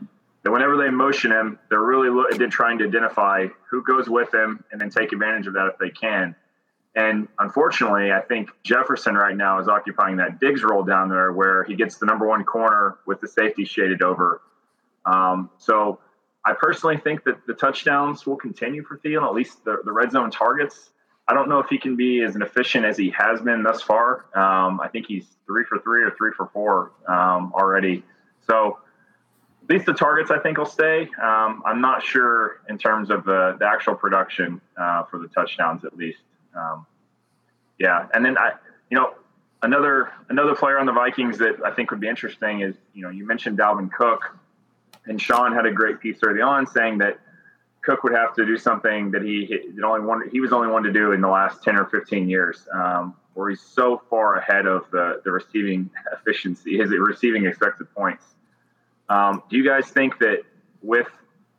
[0.43, 4.63] that whenever they motion him, they're really lo- trying to identify who goes with him
[4.71, 6.35] and then take advantage of that if they can.
[6.95, 11.63] And unfortunately, I think Jefferson right now is occupying that Diggs role down there where
[11.63, 14.41] he gets the number one corner with the safety shaded over.
[15.05, 15.99] Um, so
[16.45, 20.11] I personally think that the touchdowns will continue for Thielen, at least the, the red
[20.11, 20.91] zone targets.
[21.27, 24.25] I don't know if he can be as efficient as he has been thus far.
[24.35, 28.03] Um, I think he's three for three or three for four um, already.
[28.45, 28.79] So
[29.63, 31.03] at least the targets I think will stay.
[31.21, 35.85] Um, I'm not sure in terms of the, the actual production uh, for the touchdowns
[35.85, 36.19] at least.
[36.55, 36.85] Um,
[37.79, 38.53] yeah, and then I,
[38.89, 39.13] you know,
[39.61, 43.09] another another player on the Vikings that I think would be interesting is you know
[43.09, 44.37] you mentioned Dalvin Cook,
[45.05, 47.19] and Sean had a great piece early on saying that
[47.83, 50.83] Cook would have to do something that he that only one he was only one
[50.83, 54.65] to do in the last ten or fifteen years, um, where he's so far ahead
[54.65, 58.23] of the the receiving efficiency, his receiving expected points.
[59.09, 60.43] Um, do you guys think that
[60.81, 61.07] with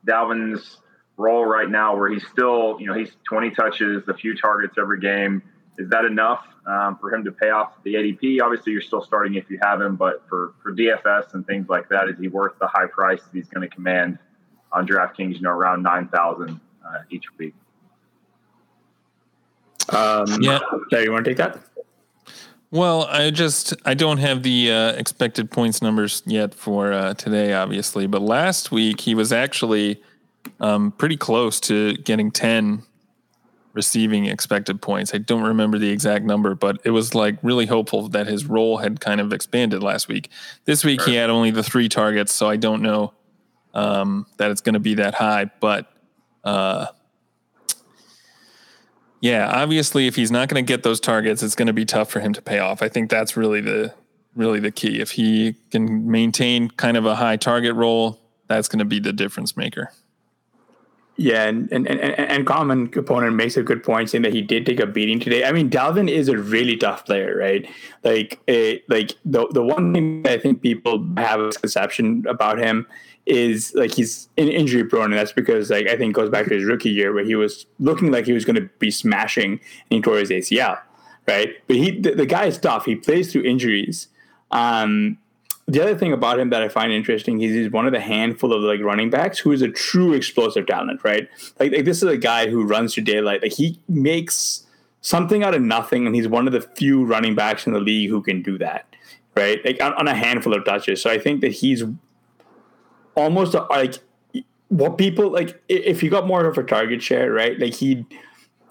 [0.07, 0.79] Dalvin's
[1.17, 5.01] role right now where he's still, you know, he's 20 touches, a few targets every
[5.01, 5.43] game.
[5.79, 8.41] Is that enough um, for him to pay off the ADP?
[8.41, 11.89] Obviously, you're still starting if you have him, but for, for DFS and things like
[11.89, 14.19] that, is he worth the high price that he's going to command
[14.75, 17.55] on DraftKings, you know, around 9,000 uh, each week?
[19.91, 20.61] Um, yeah.
[20.91, 21.59] So you want to take that?
[22.71, 27.53] Well, I just I don't have the uh, expected points numbers yet for uh, today,
[27.53, 28.09] obviously.
[28.09, 30.03] But last week he was actually
[30.59, 32.83] um, pretty close to getting 10
[33.75, 35.15] receiving expected points.
[35.15, 38.79] I don't remember the exact number, but it was like really hopeful that his role
[38.79, 40.31] had kind of expanded last week.
[40.65, 43.13] This week he had only the three targets, so I don't know
[43.75, 45.51] um, that it's going to be that high.
[45.61, 45.93] But
[46.43, 46.87] uh,
[49.21, 52.11] yeah, obviously, if he's not going to get those targets, it's going to be tough
[52.11, 52.83] for him to pay off.
[52.83, 53.93] I think that's really the
[54.35, 55.01] really the key.
[55.01, 59.13] If he can maintain kind of a high target role, that's going to be the
[59.13, 59.91] difference maker.
[61.17, 64.67] Yeah, and, and, and, and common component makes a good point saying that he did
[64.67, 65.45] take a beating today.
[65.45, 67.71] I mean, Dalvin is a really tough player, right?
[68.03, 68.41] Like,
[68.89, 72.89] like the the one thing that I think people have a conception about him
[73.27, 76.55] is like he's an injury prone, and that's because like I think goes back to
[76.55, 79.61] his rookie year where he was looking like he was going to be smashing and
[79.89, 80.79] he tore his ACL,
[81.27, 81.55] right?
[81.67, 82.85] But he the, the guy is tough.
[82.85, 84.09] He plays through injuries.
[84.51, 85.19] Um,
[85.67, 88.53] the other thing about him that I find interesting is he's one of the handful
[88.53, 91.27] of like running backs who is a true explosive talent, right?
[91.59, 93.43] Like, like this is a guy who runs through daylight.
[93.43, 94.67] Like he makes
[95.01, 98.11] something out of nothing, and he's one of the few running backs in the league
[98.11, 98.87] who can do that,
[99.35, 99.65] right?
[99.65, 101.01] Like on, on a handful of touches.
[101.01, 101.83] So I think that he's
[103.17, 103.99] almost like
[104.69, 107.59] what people like if he got more of a target share, right?
[107.59, 108.07] Like he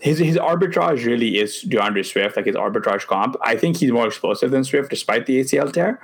[0.04, 3.38] his his arbitrage really is D'Andre Swift, like his arbitrage comp.
[3.42, 6.02] I think he's more explosive than Swift, despite the ACL tear.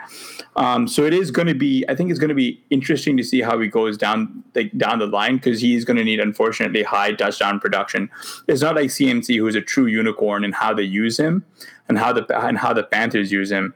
[0.55, 1.83] Um, so it is going to be.
[1.89, 4.99] I think it's going to be interesting to see how he goes down like down
[4.99, 8.09] the line because he's going to need, unfortunately, high touchdown production.
[8.47, 11.43] It's not like CMC, who's a true unicorn and how they use him
[11.89, 13.73] and how the and how the Panthers use him.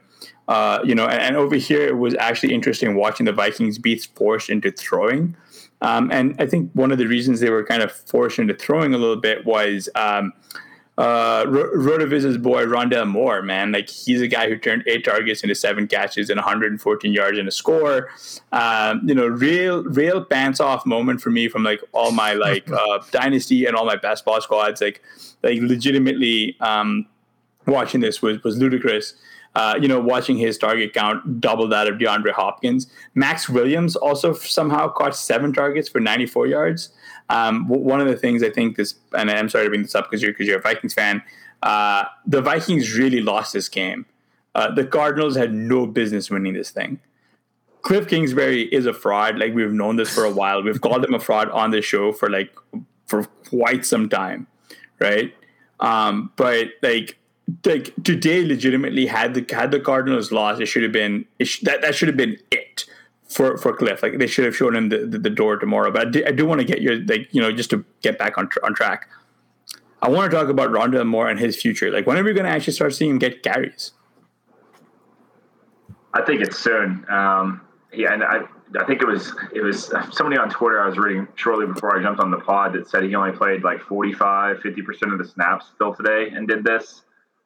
[0.48, 3.96] Uh, you know, and, and over here it was actually interesting watching the Vikings be
[3.96, 5.36] forced into throwing.
[5.80, 8.94] Um, and I think one of the reasons they were kind of forced into throwing
[8.94, 10.32] a little bit was um,
[10.96, 13.72] uh, Rotoviz's boy Rondale Moore, man.
[13.72, 17.48] Like he's a guy who turned eight targets into seven catches and 114 yards in
[17.48, 18.10] a score.
[18.52, 22.70] Um, you know, real, real pants off moment for me from like all my like
[22.72, 24.80] uh, dynasty and all my best ball squads.
[24.80, 25.02] Like,
[25.42, 27.06] like legitimately um,
[27.66, 29.14] watching this was was ludicrous
[29.54, 32.88] uh, you know, watching his target count double that of DeAndre Hopkins.
[33.14, 36.90] Maxx Williams also somehow caught seven targets for 94 yards.
[37.28, 40.10] Um, one of the things I think this, and I'm sorry to bring this up
[40.10, 41.22] because you're because you're a Vikings fan.
[41.62, 44.06] Uh, the Vikings really lost this game.
[44.54, 47.00] Uh, the Cardinals had no business winning this thing.
[47.82, 49.38] Cliff Kingsbury is a fraud.
[49.38, 50.62] Like we've known this for a while.
[50.62, 52.54] We've called him a fraud on the show for like
[53.06, 54.46] for quite some time,
[54.98, 55.34] right?
[55.80, 57.18] Um, but like
[57.64, 61.82] like today legitimately had the had the Cardinals lost, it should have been sh- that
[61.82, 62.84] that should have been it
[63.28, 64.02] for for Cliff.
[64.02, 65.90] Like they should have shown him the, the, the door tomorrow.
[65.90, 68.18] But I do, I do, want to get your like you know just to get
[68.18, 69.08] back on on track.
[70.02, 71.90] I want to talk about Rondale Moore and his future.
[71.90, 73.92] Like when are we going to actually start seeing him get carries?
[76.12, 77.04] I think it's soon.
[77.10, 77.60] Um,
[77.92, 78.42] yeah, and I
[78.78, 82.02] I think it was it was somebody on Twitter I was reading shortly before I
[82.02, 85.26] jumped on the pod that said he only played like 45, 50 percent of the
[85.26, 87.02] snaps still today and did this.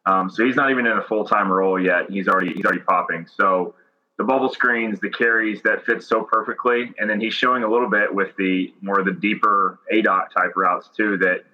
[0.07, 2.11] Um, so he's not even in a full time role yet.
[2.11, 3.27] He's already he's already popping.
[3.37, 3.75] So
[4.19, 7.89] the bubble screens, the carries that fits so perfectly, and then he's showing a little
[7.89, 11.17] bit with the more of the deeper A dot type routes too.
[11.19, 11.45] That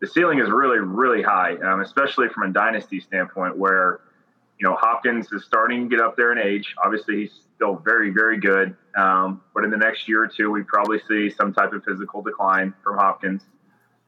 [0.00, 4.00] the ceiling is really really high, um, especially from a dynasty standpoint, where
[4.58, 6.74] you know Hopkins is starting to get up there in age.
[6.84, 10.62] Obviously, he's still very very good, um, but in the next year or two, we
[10.62, 13.42] probably see some type of physical decline from Hopkins,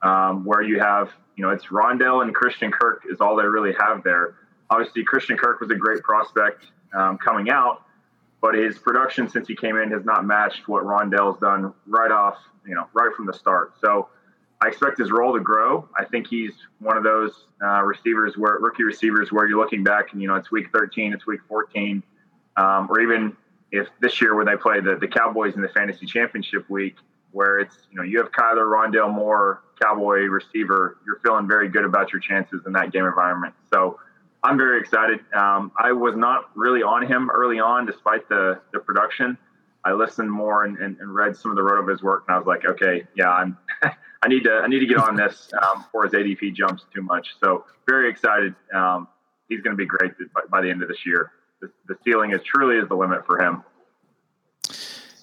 [0.02, 3.74] um, where you have you know, it's Rondale and Christian Kirk is all they really
[3.78, 4.34] have there.
[4.70, 7.82] Obviously, Christian Kirk was a great prospect um, coming out,
[8.40, 12.36] but his production since he came in has not matched what Rondale's done right off,
[12.66, 13.74] you know, right from the start.
[13.80, 14.08] So
[14.62, 15.88] I expect his role to grow.
[15.98, 20.12] I think he's one of those uh, receivers where rookie receivers where you're looking back
[20.12, 22.02] and you know it's week 13, it's week 14,
[22.56, 23.36] um, or even
[23.72, 26.94] if this year where they play the the Cowboys in the fantasy championship week,
[27.32, 31.84] where it's you know you have Kyler Rondale Moore, Cowboy receiver, you're feeling very good
[31.84, 33.54] about your chances in that game environment.
[33.72, 33.98] So
[34.42, 35.20] I'm very excited.
[35.34, 39.38] Um, I was not really on him early on, despite the the production.
[39.84, 42.46] I listened more and, and, and read some of the Rotoviz work, and I was
[42.46, 43.58] like, okay, yeah, I'm.
[44.24, 47.02] I need to I need to get on this um, before his ADP jumps too
[47.02, 47.34] much.
[47.42, 48.54] So very excited.
[48.72, 49.08] Um,
[49.48, 51.32] he's going to be great by, by, the end of this year.
[51.60, 53.64] The, the ceiling is truly is the limit for him.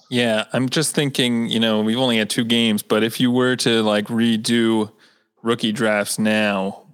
[0.10, 3.56] Yeah, I'm just thinking, you know, we've only had two games, but if you were
[3.58, 4.92] to like redo
[5.44, 6.88] rookie drafts now,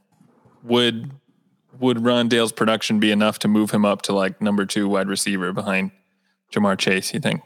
[0.64, 1.12] would
[1.80, 5.54] would Rondale's production be enough to move him up to like number two wide receiver
[5.54, 5.92] behind
[6.54, 7.14] Ja'Marr Chase?
[7.14, 7.42] You think?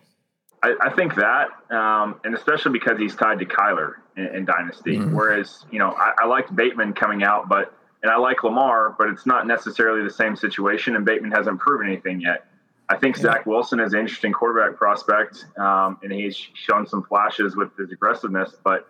[0.61, 4.97] I, I think that, um, and especially because he's tied to Kyler in, in Dynasty.
[4.97, 5.15] Mm-hmm.
[5.15, 9.09] Whereas, you know, I, I liked Bateman coming out, but and I like Lamar, but
[9.09, 10.95] it's not necessarily the same situation.
[10.95, 12.45] And Bateman hasn't proven anything yet.
[12.89, 13.23] I think yeah.
[13.23, 17.91] Zach Wilson is an interesting quarterback prospect, um, and he's shown some flashes with his
[17.91, 18.55] aggressiveness.
[18.63, 18.87] But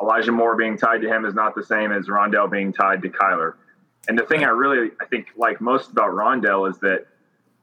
[0.00, 3.08] Elijah Moore being tied to him is not the same as Rondale being tied to
[3.10, 3.54] Kyler.
[4.08, 7.06] And the thing I really I think like most about Rondale is that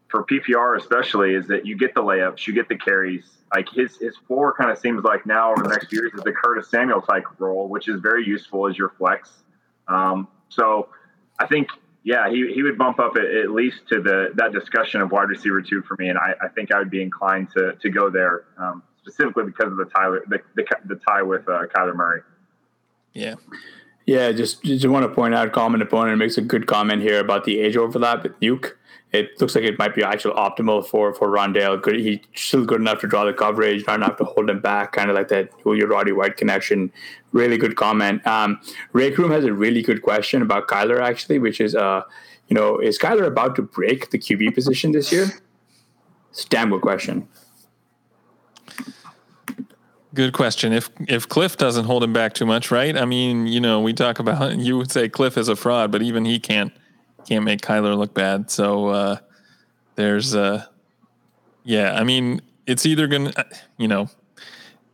[0.07, 3.25] for PPR especially is that you get the layups, you get the carries.
[3.53, 6.23] Like his his floor kind of seems like now over the next few years is
[6.23, 9.29] the Curtis Samuel type role, which is very useful as your flex.
[9.87, 10.89] Um, so
[11.39, 11.67] I think
[12.03, 15.29] yeah, he, he would bump up at, at, least to the that discussion of wide
[15.29, 18.09] receiver two for me, and I, I think I would be inclined to to go
[18.09, 22.21] there um, specifically because of the tie the, the, the tie with uh, Kyler Murray.
[23.13, 23.35] Yeah.
[24.07, 27.43] Yeah, just just want to point out, common opponent makes a good comment here about
[27.43, 28.73] the age overlap with Nuke
[29.11, 31.81] it looks like it might be actually optimal for for Rondale.
[31.81, 34.93] Good, he's still good enough to draw the coverage, not enough to hold him back.
[34.93, 36.91] Kind of like that Julio Roddy White connection.
[37.33, 38.25] Really good comment.
[38.25, 38.59] Um,
[38.93, 42.01] Rake Room has a really good question about Kyler actually, which is, uh,
[42.47, 45.27] you know, is Kyler about to break the QB position this year?
[46.31, 47.27] It's damn good question.
[50.13, 50.71] Good question.
[50.71, 52.97] If if Cliff doesn't hold him back too much, right?
[52.97, 56.01] I mean, you know, we talk about you would say Cliff is a fraud, but
[56.01, 56.71] even he can't
[57.25, 58.51] can't make Kyler look bad.
[58.51, 59.17] So uh,
[59.95, 60.65] there's, uh,
[61.63, 63.45] yeah, I mean, it's either going to,
[63.77, 64.09] you know,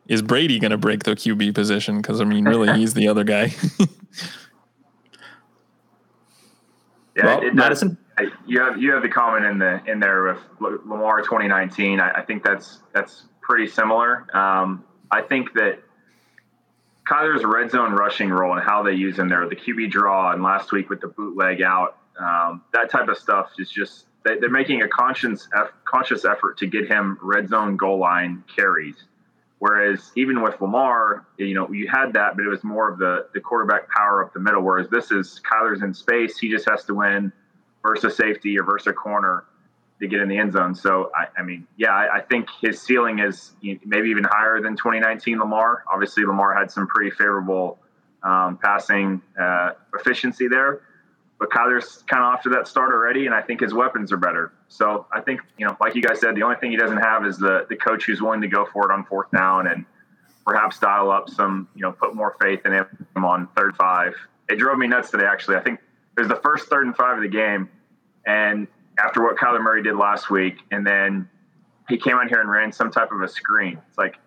[0.07, 2.01] is Brady going to break the QB position?
[2.01, 3.53] Because, I mean, really, he's the other guy.
[7.17, 7.97] Yeah, well, it, Madison.
[8.45, 11.99] You have you have the comment in the in there with Lamar 2019.
[11.99, 14.25] I, I think that's that's pretty similar.
[14.35, 15.79] Um, I think that
[17.07, 20.43] Kyler's red zone rushing role and how they use him there, the QB draw, and
[20.43, 24.49] last week with the bootleg out, um, that type of stuff is just they, are
[24.49, 25.47] making a conscious
[25.86, 28.95] conscious effort to get him red zone goal line carries.
[29.60, 33.27] Whereas even with Lamar, you know, you had that, but it was more of the
[33.34, 34.62] the quarterback power up the middle.
[34.62, 37.32] Whereas this is Kyler's in space, he just has to win
[37.82, 39.45] versus safety or versus corner
[39.99, 40.75] to get in the end zone.
[40.75, 44.75] So I, I mean, yeah, I, I, think his ceiling is maybe even higher than
[44.75, 45.84] 2019 Lamar.
[45.91, 47.80] Obviously, Lamar had some pretty favorable
[48.23, 50.82] um, passing uh, efficiency there,
[51.39, 54.17] but Kyler's kind of off to that start already, and I think his weapons are
[54.17, 54.54] better.
[54.69, 57.26] So I think you know, like you guys said, the only thing he doesn't have
[57.26, 59.86] is the the coach who's willing to go for it on fourth down and
[60.45, 64.15] perhaps dial up some, you know, put more faith in him on third five.
[64.50, 65.26] It drove me nuts today.
[65.26, 65.80] Actually, I think
[66.17, 67.69] it was the first third and five of the game,
[68.26, 68.67] and
[69.00, 71.30] after what Kyler Murray did last week, and then
[71.88, 73.80] he came out here and ran some type of a screen.
[73.88, 74.17] It's like,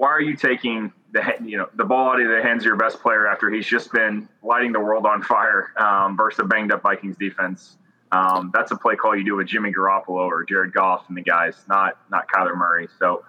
[0.00, 2.76] why are you taking the you know the ball out of the hands of your
[2.76, 6.72] best player after he's just been lighting the world on fire um, versus a banged
[6.72, 7.76] up Vikings defense?
[8.10, 11.20] Um, that's a play call you do with Jimmy Garoppolo or Jared Goff and the
[11.20, 12.88] guys, not not Kyler Murray.
[12.98, 13.26] So,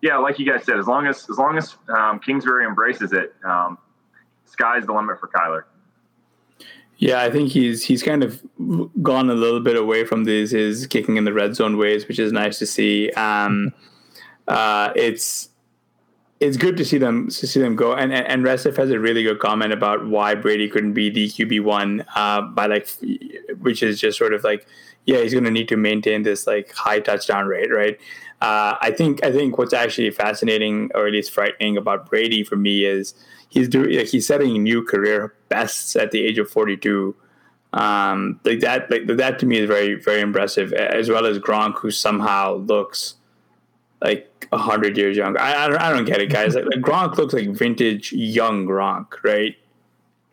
[0.00, 3.34] yeah, like you guys said, as long as as long as um, Kingsbury embraces it,
[3.44, 3.76] um,
[4.46, 5.64] sky's the limit for Kyler.
[6.96, 8.42] Yeah, I think he's he's kind of
[9.02, 12.18] gone a little bit away from these his kicking in the red zone ways, which
[12.18, 13.10] is nice to see.
[13.10, 13.74] Um,
[14.48, 15.50] uh, it's
[16.44, 17.94] it's good to see them to see them go.
[17.94, 21.28] And and, and Resif has a really good comment about why Brady couldn't be the
[21.28, 22.88] QB one uh, by like,
[23.60, 24.66] which is just sort of like,
[25.06, 27.98] yeah, he's going to need to maintain this like high touchdown rate, right?
[28.40, 32.56] Uh, I think I think what's actually fascinating or at least frightening about Brady for
[32.56, 33.14] me is
[33.48, 37.14] he's doing he's setting new career bests at the age of 42
[37.72, 41.78] um, like that like that to me is very very impressive as well as Gronk
[41.78, 43.14] who somehow looks
[44.04, 45.40] like a hundred years younger.
[45.40, 46.54] I, I, don't, I don't get it guys.
[46.54, 49.56] Like, like, Gronk looks like vintage young Gronk right?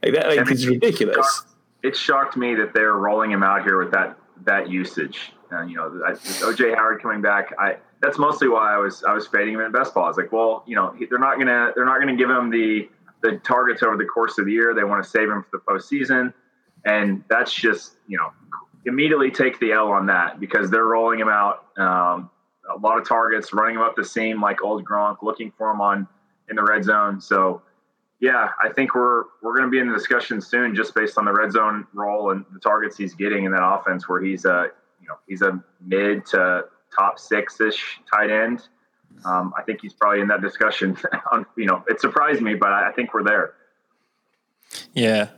[0.04, 1.44] Like that like it's ridiculous.
[1.84, 5.34] it shocked me that they're rolling him out here with that that usage.
[5.52, 9.28] Uh, you know OJ Howard coming back I that's mostly why I was I was
[9.28, 10.06] fading him in best ball.
[10.06, 12.90] I was like, well, you know, they're not gonna they're not gonna give him the
[13.22, 14.74] the targets over the course of the year.
[14.74, 16.34] They want to save him for the postseason,
[16.86, 18.32] and that's just you know
[18.86, 22.30] immediately take the L on that because they're rolling him out um,
[22.76, 25.82] a lot of targets, running him up the seam like old Gronk, looking for him
[25.82, 26.08] on
[26.50, 27.22] in the red zone.
[27.22, 27.62] So
[28.20, 31.26] yeah, I think we're we're going to be in the discussion soon, just based on
[31.26, 34.68] the red zone role and the targets he's getting in that offense, where he's a
[35.02, 38.68] you know he's a mid to top six ish tight end
[39.26, 40.98] um, I think he's probably in that discussion.
[41.58, 43.54] you know, it surprised me, but I think we're there.
[44.94, 45.30] Yeah.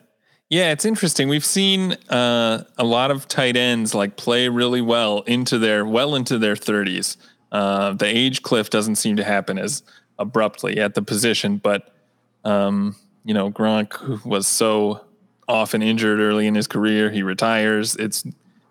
[0.53, 1.29] Yeah, it's interesting.
[1.29, 6.13] We've seen uh, a lot of tight ends like play really well into their well
[6.13, 7.17] into their 30s.
[7.51, 9.81] Uh, the age cliff doesn't seem to happen as
[10.19, 11.95] abruptly at the position, but
[12.43, 15.03] um, you know, Gronk was so
[15.47, 17.95] often injured early in his career, he retires.
[17.95, 18.23] It's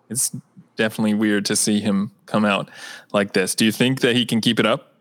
[0.09, 0.31] it's
[0.77, 2.69] definitely weird to see him come out
[3.11, 3.55] like this.
[3.55, 4.92] Do you think that he can keep it up?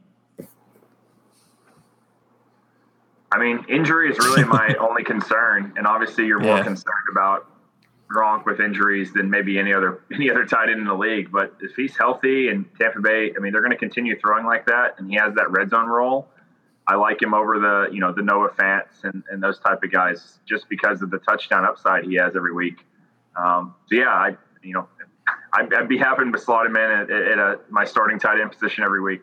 [3.33, 6.65] I mean, injury is really my only concern, and obviously, you're more yeah.
[6.65, 7.47] concerned about
[8.13, 11.33] Gronk with injuries than maybe any other any other tight end in the league.
[11.33, 14.67] But if he's healthy and Tampa Bay, I mean, they're going to continue throwing like
[14.67, 16.29] that, and he has that red zone role.
[16.87, 19.91] I like him over the you know the Noah Fants and, and those type of
[19.91, 22.85] guys just because of the touchdown upside he has every week.
[23.37, 24.89] Um, so yeah, I you know
[25.53, 28.51] I'd, I'd, be happy to slot him in at, at a, my starting tight end
[28.51, 29.23] position every week.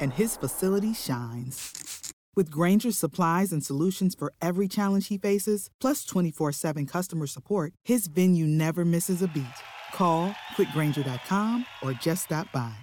[0.00, 2.12] and his facility shines.
[2.36, 7.72] With Grainger's supplies and solutions for every challenge he faces, plus 24 7 customer support,
[7.84, 9.44] his venue never misses a beat.
[9.92, 12.74] Call quickgranger.com or just stop by.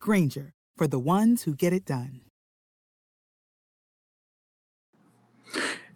[0.00, 2.22] Granger, for the ones who get it done.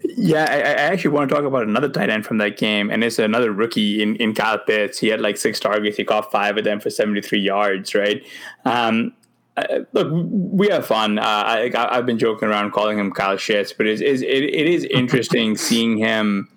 [0.03, 3.05] Yeah, I, I, actually want to talk about another tight end from that game, and
[3.05, 4.99] it's another rookie in, in Kyle Pitts.
[4.99, 5.97] He had like six targets.
[5.97, 8.27] He caught five of them for 73 yards, right?
[8.65, 9.13] Um,
[9.61, 11.19] uh, look, we have fun.
[11.19, 14.67] Uh, I, have been joking around calling him Kyle Shits, but it is, it, it
[14.67, 16.49] is interesting seeing him,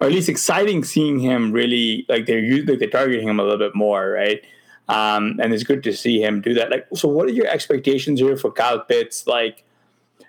[0.00, 3.58] or at least exciting seeing him really, like they're, like they're targeting him a little
[3.58, 4.42] bit more, right?
[4.88, 6.70] Um, and it's good to see him do that.
[6.70, 9.26] Like, so what are your expectations here for Kyle Pitts?
[9.26, 9.64] Like,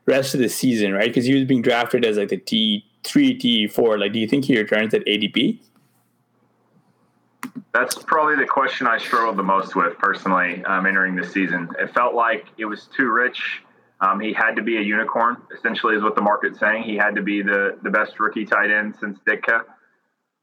[0.05, 1.07] rest of the season, right?
[1.07, 3.97] Because he was being drafted as like the T three, T four.
[3.97, 5.60] Like, do you think he returns at ADP?
[7.74, 11.70] That's probably the question I struggled the most with personally um, entering the season.
[11.80, 13.62] It felt like it was too rich.
[14.01, 16.84] Um, he had to be a unicorn, essentially, is what the market's saying.
[16.84, 19.64] He had to be the, the best rookie tight end since Ditka.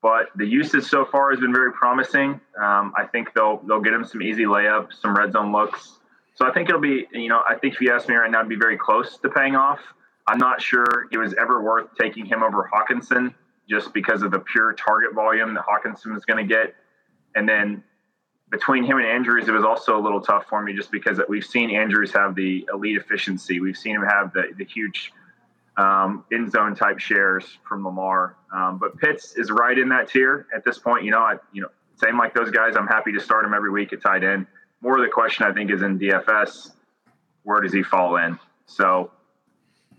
[0.03, 2.41] But the usage so far has been very promising.
[2.61, 5.99] Um, I think they'll they'll get him some easy layups, some red zone looks.
[6.35, 8.41] So I think it'll be, you know, I think if you ask me right now,
[8.41, 9.81] it'd be very close to paying off.
[10.29, 13.33] I'm not sure it was ever worth taking him over Hockenson
[13.69, 16.75] just because of the pure target volume that Hockenson was going to get.
[17.37, 17.84] And then
[18.51, 21.45] between him and Andrews, it was also a little tough for me just because we've
[21.45, 23.61] seen Andrews have the elite efficiency.
[23.61, 25.12] We've seen him have the, the huge
[25.76, 28.37] um, end zone type shares from Lamar.
[28.53, 31.05] Um, but Pitts is right in that tier at this point.
[31.05, 31.68] You know, I, you know,
[32.03, 32.74] same like those guys.
[32.76, 34.47] I'm happy to start him every week at tight end
[34.80, 36.72] more of the question I think is in DFS.
[37.43, 38.39] Where does he fall in?
[38.66, 39.11] So,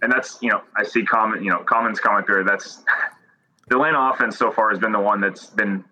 [0.02, 2.44] and that's you know I see comment you know comments comment there.
[2.44, 2.84] That's
[3.68, 5.84] the Atlanta offense so far has been the one that's been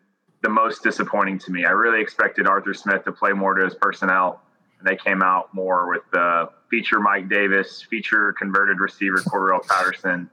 [0.45, 1.65] the most disappointing to me.
[1.65, 4.43] I really expected Arthur Smith to play more to his personnel,
[4.77, 10.29] and they came out more with the feature Mike Davis, feature converted receiver Cordarrelle Patterson,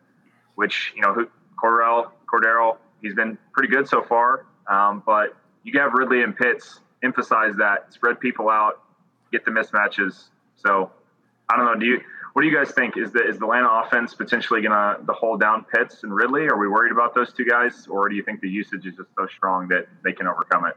[0.57, 5.95] which you know Cordarrelle Cordarrelle he's been pretty good so far, um, but you have
[5.95, 8.83] Ridley and Pitts emphasize that, spread people out,
[9.33, 10.25] get the mismatches.
[10.57, 10.91] So
[11.49, 11.75] I don't know.
[11.75, 12.03] Do you
[12.33, 12.97] what do you guys think?
[12.97, 16.49] Is the is the Atlanta offense potentially gonna the hold down Pitts and Ridley?
[16.49, 19.11] Are we worried about those two guys, or do you think the usage is just
[19.17, 20.77] so strong that they can overcome it?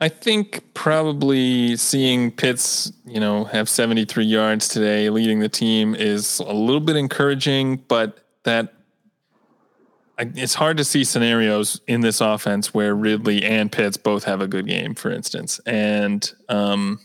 [0.00, 6.40] I think probably seeing Pitts, you know, have 73 yards today, leading the team, is
[6.40, 8.74] a little bit encouraging, but that
[10.18, 14.48] it's hard to see scenarios in this offense where Ridley and Pitts both have a
[14.48, 15.60] good game, for instance.
[15.66, 16.98] And, um,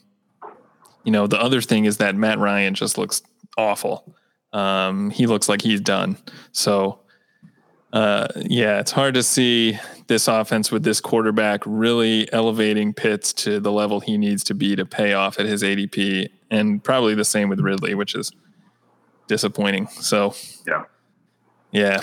[1.07, 3.21] you know, the other thing is that Matt Ryan just looks
[3.57, 4.13] awful.
[4.51, 6.17] Um, he looks like he's done.
[6.51, 6.99] So,
[7.93, 13.61] uh, yeah, it's hard to see this offense with this quarterback really elevating Pitts to
[13.61, 17.23] the level he needs to be to pay off at his ADP, and probably the
[17.23, 18.29] same with Ridley, which is
[19.29, 19.87] disappointing.
[19.87, 20.35] So,
[20.67, 20.83] yeah,
[21.71, 22.01] yeah.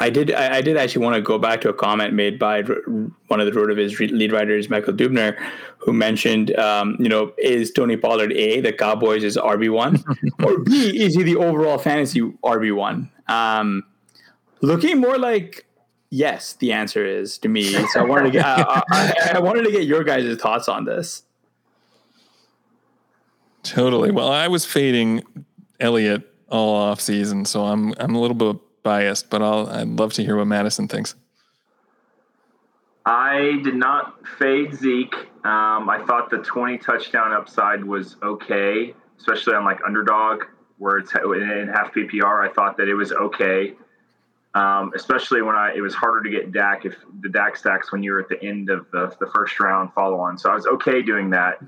[0.00, 0.32] I did.
[0.32, 3.44] I, I, did actually want to go back to a comment made by one of
[3.44, 5.38] the RotoViz lead writers, Michael Dubner,
[5.76, 10.02] who mentioned, um, you know, is Tony Pollard a the Cowboys is RB one,
[10.42, 13.10] or B is he the overall fantasy RB one?
[13.28, 13.84] Um,
[14.62, 15.66] looking more like
[16.08, 16.54] yes.
[16.54, 17.64] The answer is to me.
[17.88, 18.46] So I wanted to get.
[18.46, 21.24] I, I, I wanted to get your guys' thoughts on this.
[23.62, 24.10] Totally.
[24.10, 25.22] Well, I was fading
[25.78, 28.56] Elliott all off season, so I'm I'm a little bit
[28.90, 31.14] biased, but I'll I'd love to hear what Madison thinks.
[33.06, 35.14] I did not fade Zeke.
[35.44, 40.42] Um, I thought the 20 touchdown upside was okay, especially on like underdog
[40.78, 42.48] where it's in half PPR.
[42.48, 43.74] I thought that it was okay,
[44.54, 48.02] um, especially when I it was harder to get Dak if the Dak stacks when
[48.02, 50.36] you were at the end of the, the first round follow on.
[50.36, 51.62] So I was okay doing that.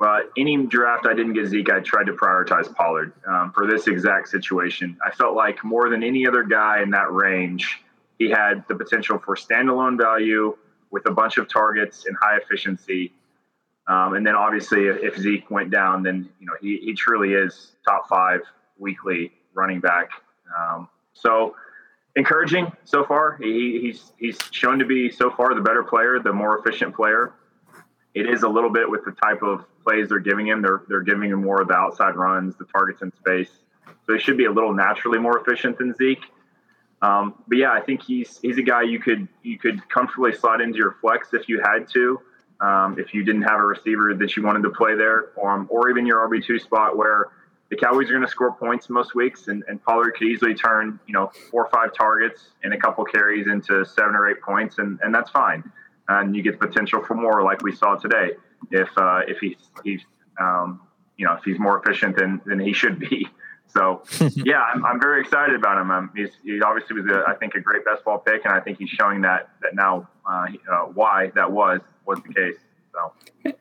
[0.00, 3.86] But any draft I didn't get Zeke, I tried to prioritize Pollard um, for this
[3.86, 4.96] exact situation.
[5.06, 7.82] I felt like more than any other guy in that range,
[8.18, 10.56] he had the potential for standalone value
[10.90, 13.12] with a bunch of targets and high efficiency.
[13.88, 17.34] Um, and then obviously, if, if, Zeke went down, then you know he, he truly
[17.34, 18.40] is top five
[18.78, 20.08] weekly running back.
[20.58, 21.54] Um, so
[22.16, 23.36] encouraging so far.
[23.38, 27.34] He, he's he's shown to be so far the better player, the more efficient player.
[28.14, 30.62] It is a little bit with the type of plays they're giving him.
[30.62, 33.50] They're they're giving him more of the outside runs, the targets in space.
[34.06, 36.24] So he should be a little naturally more efficient than Zeke.
[37.02, 40.60] Um, but yeah, I think he's he's a guy you could you could comfortably slot
[40.60, 42.20] into your flex if you had to,
[42.60, 45.66] um, if you didn't have a receiver that you wanted to play there, or, um,
[45.70, 47.28] or even your RB two spot where
[47.70, 50.98] the Cowboys are going to score points most weeks, and, and Pollard could easily turn,
[51.06, 54.78] you know, four or five targets and a couple carries into seven or eight points,
[54.78, 55.62] and, and that's fine.
[56.08, 58.32] And you get the potential for more, like we saw today,
[58.70, 60.00] if uh, if he's he's
[60.40, 60.80] um,
[61.16, 63.28] you know if he's more efficient than than he should be.
[63.72, 64.02] So
[64.34, 66.10] yeah, I'm, I'm very excited about him.
[66.16, 68.78] He's, he obviously was, a, I think, a great best ball pick, and I think
[68.78, 72.56] he's showing that that now uh, uh, why that was was the case.
[72.92, 73.52] So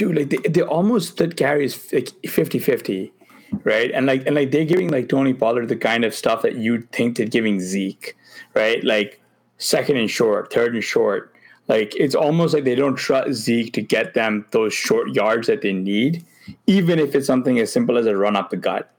[0.00, 3.12] dude, like they, they almost split carries like 50-50,
[3.64, 3.90] right?
[3.90, 6.90] And like and like they're giving like Tony Pollard the kind of stuff that you'd
[6.90, 8.16] think they're giving Zeke,
[8.54, 8.82] right?
[8.82, 9.20] Like
[9.58, 11.34] second and short, third and short.
[11.70, 15.62] Like it's almost like they don't trust Zeke to get them those short yards that
[15.62, 16.24] they need,
[16.66, 18.92] even if it's something as simple as a run up the gut.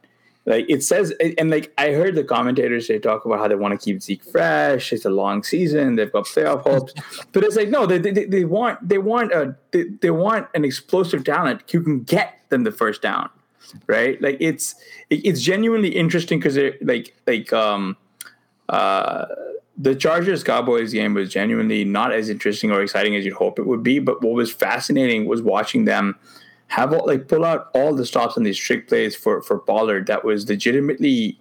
[0.45, 3.78] Like it says, and like I heard the commentators they talk about how they want
[3.78, 4.93] to keep Zeke fresh.
[4.93, 5.97] It's a long season.
[5.97, 6.93] They've got playoff hopes,
[7.34, 10.63] but it's like no, they, they, they want they want a they, they want an
[10.63, 13.30] explosive talent who can get them the first down,
[13.88, 14.19] right?
[14.22, 14.76] Like it's
[15.09, 17.97] it's genuinely interesting because like like um
[18.69, 19.26] uh
[19.82, 23.65] the Chargers Cowboys game was genuinely not as interesting or exciting as you'd hope it
[23.65, 23.97] would be.
[23.97, 26.17] But what was fascinating was watching them
[26.67, 30.05] have all, like pull out all the stops on these trick plays for for Pollard
[30.07, 31.38] that was legitimately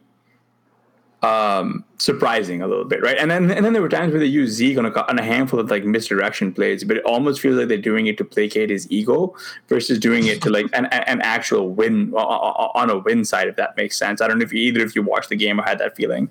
[1.23, 3.19] um, surprising a little bit, right?
[3.19, 5.23] And then and then there were times where they used Zeke on a, on a
[5.23, 8.71] handful of like misdirection plays, but it almost feels like they're doing it to placate
[8.71, 9.37] his ego
[9.69, 13.77] versus doing it to like an, an actual win on a win side, if that
[13.77, 14.23] makes sense.
[14.23, 16.31] I don't know if either if you watched the game or had that feeling.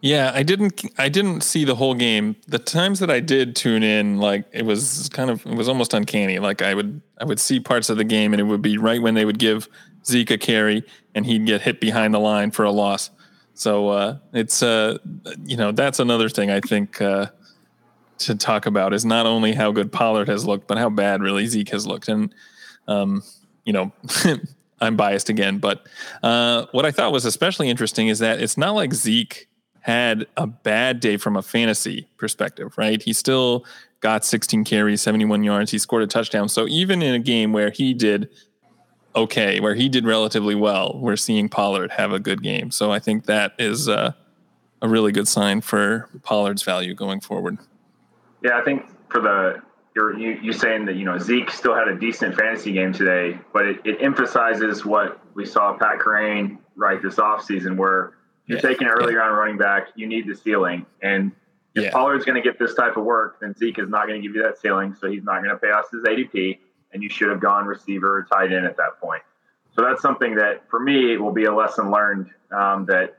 [0.00, 0.84] Yeah, I didn't.
[0.96, 2.36] I didn't see the whole game.
[2.46, 5.92] The times that I did tune in, like it was kind of, it was almost
[5.92, 6.38] uncanny.
[6.38, 9.02] Like I would, I would see parts of the game, and it would be right
[9.02, 9.68] when they would give
[10.06, 10.84] Zeke a carry,
[11.16, 13.10] and he'd get hit behind the line for a loss.
[13.54, 14.98] So uh, it's, uh,
[15.44, 17.26] you know, that's another thing I think uh,
[18.18, 21.44] to talk about is not only how good Pollard has looked, but how bad really
[21.48, 22.06] Zeke has looked.
[22.06, 22.32] And
[22.86, 23.24] um,
[23.64, 23.92] you know,
[24.80, 25.88] I'm biased again, but
[26.22, 29.47] uh, what I thought was especially interesting is that it's not like Zeke
[29.88, 33.02] had a bad day from a fantasy perspective, right?
[33.02, 33.64] He still
[34.00, 35.70] got 16 carries, 71 yards.
[35.70, 36.50] He scored a touchdown.
[36.50, 38.28] So even in a game where he did
[39.16, 42.70] okay, where he did relatively well, we're seeing Pollard have a good game.
[42.70, 44.12] So I think that is uh,
[44.82, 47.56] a really good sign for Pollard's value going forward.
[48.44, 49.62] Yeah, I think for the
[49.96, 53.38] you're you, you saying that you know Zeke still had a decent fantasy game today,
[53.54, 58.17] but it, it emphasizes what we saw Pat Kerrane right this offseason where
[58.48, 59.20] you're taking an early yeah.
[59.20, 60.86] round running back, you need the ceiling.
[61.02, 61.32] And
[61.74, 61.90] if yeah.
[61.90, 64.34] Pollard's going to get this type of work, then Zeke is not going to give
[64.34, 64.96] you that ceiling.
[64.98, 66.58] So he's not going to pay us his ADP.
[66.92, 69.22] And you should have gone receiver or tight end at that point.
[69.76, 73.18] So that's something that for me will be a lesson learned um, that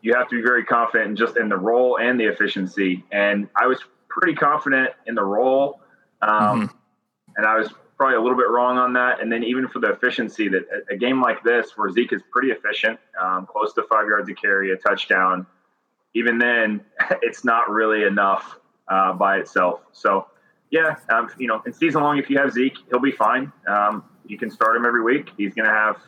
[0.00, 3.04] you have to be very confident in just in the role and the efficiency.
[3.10, 5.80] And I was pretty confident in the role.
[6.22, 6.76] Um, mm-hmm.
[7.36, 7.70] And I was
[8.02, 9.20] probably a little bit wrong on that.
[9.20, 12.50] And then even for the efficiency, that a, game like this where Zeke is pretty
[12.50, 15.46] efficient, um, close to five yards a carry, a touchdown,
[16.12, 16.80] even then,
[17.22, 19.82] it's not really enough uh, by itself.
[19.92, 20.26] So,
[20.72, 23.52] yeah, um, you know, in season long, if you have Zeke, he'll be fine.
[23.68, 25.30] Um, you can start him every week.
[25.36, 25.98] He's going to have,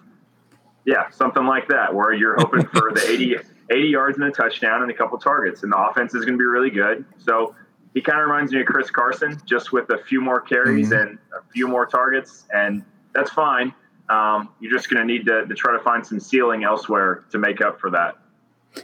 [0.85, 3.37] yeah, something like that where you're hoping for the 80,
[3.71, 6.39] 80 yards and a touchdown and a couple targets, and the offense is going to
[6.39, 7.05] be really good.
[7.19, 7.55] So
[7.95, 11.09] he kind of reminds me of Chris Carson, just with a few more carries mm-hmm.
[11.09, 12.85] and a few more targets, and
[13.15, 13.73] that's fine.
[14.11, 17.61] Um, you're just going to need to try to find some ceiling elsewhere to make
[17.61, 18.17] up for that.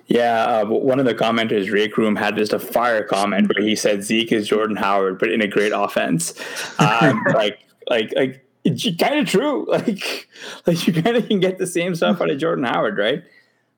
[0.07, 3.75] Yeah, uh, one of the commenters, Rick Room, had just a fire comment where he
[3.75, 6.35] said Zeke is Jordan Howard, but in a great offense.
[6.79, 7.59] Um, like,
[7.89, 9.67] like, like, it's kind of true.
[9.71, 10.29] Like,
[10.67, 13.23] like you kind of can get the same stuff out of Jordan Howard, right?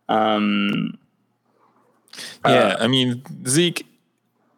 [0.09, 0.99] Um,
[2.45, 3.87] yeah, uh, I mean Zeke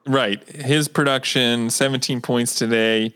[0.07, 0.47] Right.
[0.49, 3.15] His production, 17 points today,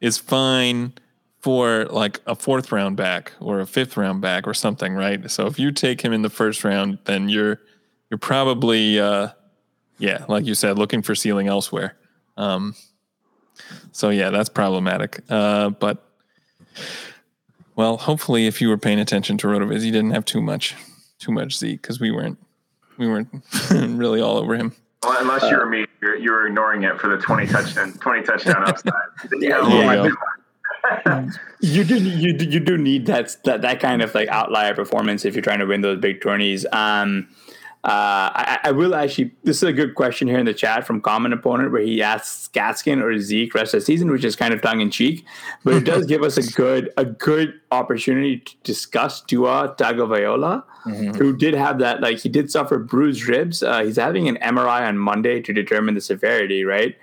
[0.00, 0.92] is fine
[1.40, 5.30] for like a fourth round back or a fifth round back or something, right?
[5.30, 7.60] So if you take him in the first round, then you're
[8.10, 9.28] you're probably uh
[9.98, 11.96] yeah, like you said, looking for ceiling elsewhere.
[12.36, 12.74] Um
[13.92, 15.22] so yeah, that's problematic.
[15.28, 16.04] Uh but
[17.76, 20.74] well, hopefully if you were paying attention to Rotoviz, you didn't have too much
[21.18, 22.38] too much Zeke because we weren't
[22.96, 23.28] we weren't
[23.70, 24.74] really all over him.
[25.02, 28.64] Well, unless uh, you're me, you're, you're ignoring it for the 20 touchdown 20 touchdown
[28.68, 28.92] upside.
[29.38, 30.16] yeah, you,
[31.60, 35.24] you do you do, you do need that, that that kind of like outlier performance
[35.24, 36.66] if you're trying to win those big tourneys.
[36.72, 37.28] Um,
[37.84, 39.30] uh, I, I, will actually.
[39.44, 42.48] This is a good question here in the chat from common opponent where he asks
[42.48, 45.24] Gaskin or Zeke rest of the season, which is kind of tongue in cheek,
[45.62, 51.12] but it does give us a good a good opportunity to discuss Tua Tagovailoa, mm-hmm.
[51.12, 53.62] who did have that like he did suffer bruised ribs.
[53.62, 56.64] Uh, he's having an MRI on Monday to determine the severity.
[56.64, 56.96] Right,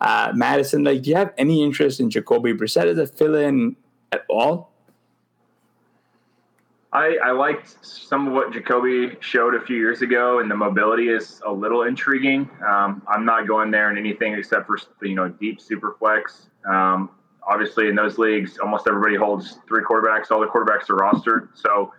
[0.00, 0.82] uh, Madison.
[0.82, 3.76] Like, do you have any interest in Jacoby Brissett as a fill-in
[4.12, 4.71] at all?
[6.92, 11.08] I, I liked some of what Jacoby showed a few years ago, and the mobility
[11.08, 12.50] is a little intriguing.
[12.66, 16.48] Um, I'm not going there in anything except for you know deep super flex.
[16.70, 17.10] Um,
[17.48, 20.30] obviously, in those leagues, almost everybody holds three quarterbacks.
[20.30, 21.48] All the quarterbacks are rostered.
[21.54, 21.94] So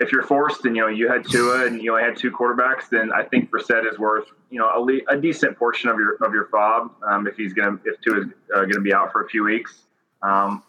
[0.00, 2.88] if you're forced and you know you had Tua and you only had two quarterbacks,
[2.90, 6.32] then I think Brissett is worth you know a, a decent portion of your of
[6.32, 9.28] your FAAB um, if he's gonna if Tua is uh, gonna be out for a
[9.28, 9.82] few weeks.
[10.22, 10.62] Um,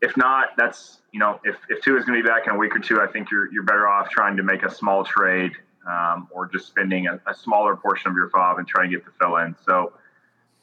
[0.00, 2.74] if not, that's you know if if Tua is gonna be back in a week
[2.74, 5.52] or two, I think you're you're better off trying to make a small trade
[5.88, 9.04] um, or just spending a, a, smaller portion of your FAAB and trying to get
[9.04, 9.56] the fill in.
[9.64, 9.92] So.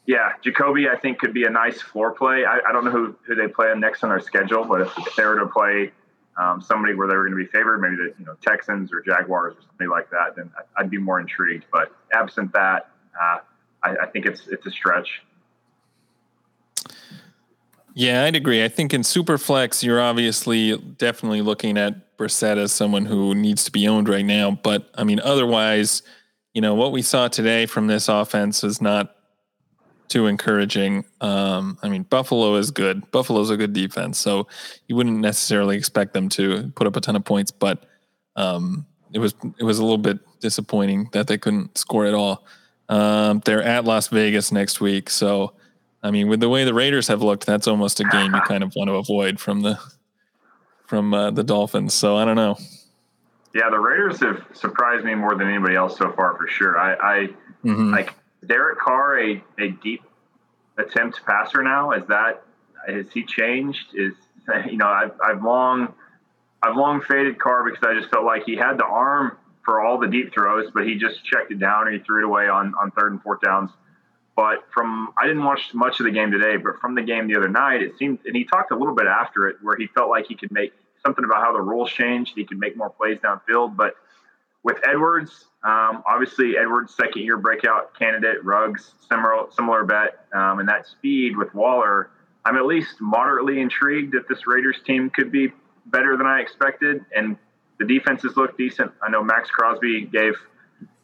[0.06, 2.46] Yeah, Jacoby, I think could be a nice floor play.
[2.46, 5.24] I, I don't know who, who they play next on their schedule, but if, they
[5.26, 5.92] were to play
[6.38, 9.02] um, somebody where they were going to be favored, maybe the you know Texans or
[9.02, 11.64] Jaguars or something like that, then I'd be more intrigued.
[11.72, 12.90] But absent that,
[13.20, 13.38] uh,
[13.82, 15.22] I, I, think it's it's a stretch.
[17.98, 18.62] Yeah, I'd agree.
[18.62, 23.72] I think in Superflex, you're obviously definitely looking at Brissett as someone who needs to
[23.72, 24.52] be owned right now.
[24.52, 26.04] But I mean, otherwise,
[26.54, 29.16] you know, what we saw today from this offense is not
[30.06, 31.06] too encouraging.
[31.20, 33.10] Um, I mean, Buffalo is good.
[33.10, 34.46] Buffalo's a good defense, so
[34.86, 37.50] you wouldn't necessarily expect them to put up a ton of points.
[37.50, 37.82] But
[38.36, 42.46] um, it was it was a little bit disappointing that they couldn't score at all.
[42.88, 45.54] Um, they're at Las Vegas next week, so
[46.02, 48.62] I mean, with the way the Raiders have looked, that's almost a game you kind
[48.62, 49.78] of want to avoid from the
[50.86, 51.94] from uh, the Dolphins.
[51.94, 52.56] So I don't know.
[53.54, 56.78] Yeah, the Raiders have surprised me more than anybody else so far, for sure.
[56.78, 57.26] I, I
[57.64, 57.90] mm-hmm.
[57.90, 58.14] like
[58.46, 60.02] Derek Carr a, a deep
[60.78, 61.92] attempt passer now?
[61.92, 62.42] Is that
[62.86, 63.94] has he changed?
[63.94, 64.14] Is
[64.70, 65.92] you know I've I've long
[66.62, 69.98] I've long faded Carr because I just felt like he had the arm for all
[69.98, 72.74] the deep throws, but he just checked it down or he threw it away on
[72.80, 73.70] on third and fourth downs.
[74.38, 77.34] But from I didn't watch much of the game today, but from the game the
[77.34, 80.10] other night, it seemed and he talked a little bit after it where he felt
[80.10, 80.72] like he could make
[81.04, 82.34] something about how the rules changed.
[82.36, 83.96] He could make more plays downfield, but
[84.62, 90.68] with Edwards, um, obviously, Edwards' second year breakout candidate, Ruggs, similar, similar bet, um, and
[90.68, 92.10] that speed with Waller.
[92.44, 95.52] I'm at least moderately intrigued that this Raiders team could be
[95.86, 97.36] better than I expected, and
[97.80, 98.92] the defenses look decent.
[99.02, 100.34] I know Maxx Crosby gave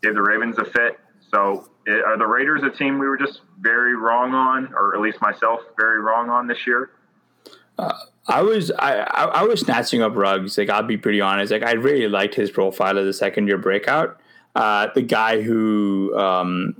[0.04, 1.00] gave the Ravens a fit.
[1.32, 5.00] So, eh, are the Raiders a team we were just very wrong on, or at
[5.00, 6.90] least myself very wrong on this year?
[7.78, 7.92] Uh,
[8.26, 10.56] I was I, I was snatching up Ruggs.
[10.56, 11.52] Like I'll be pretty honest.
[11.52, 14.18] Like I really liked his profile as a second year breakout.
[14.54, 16.76] Uh, the guy who um,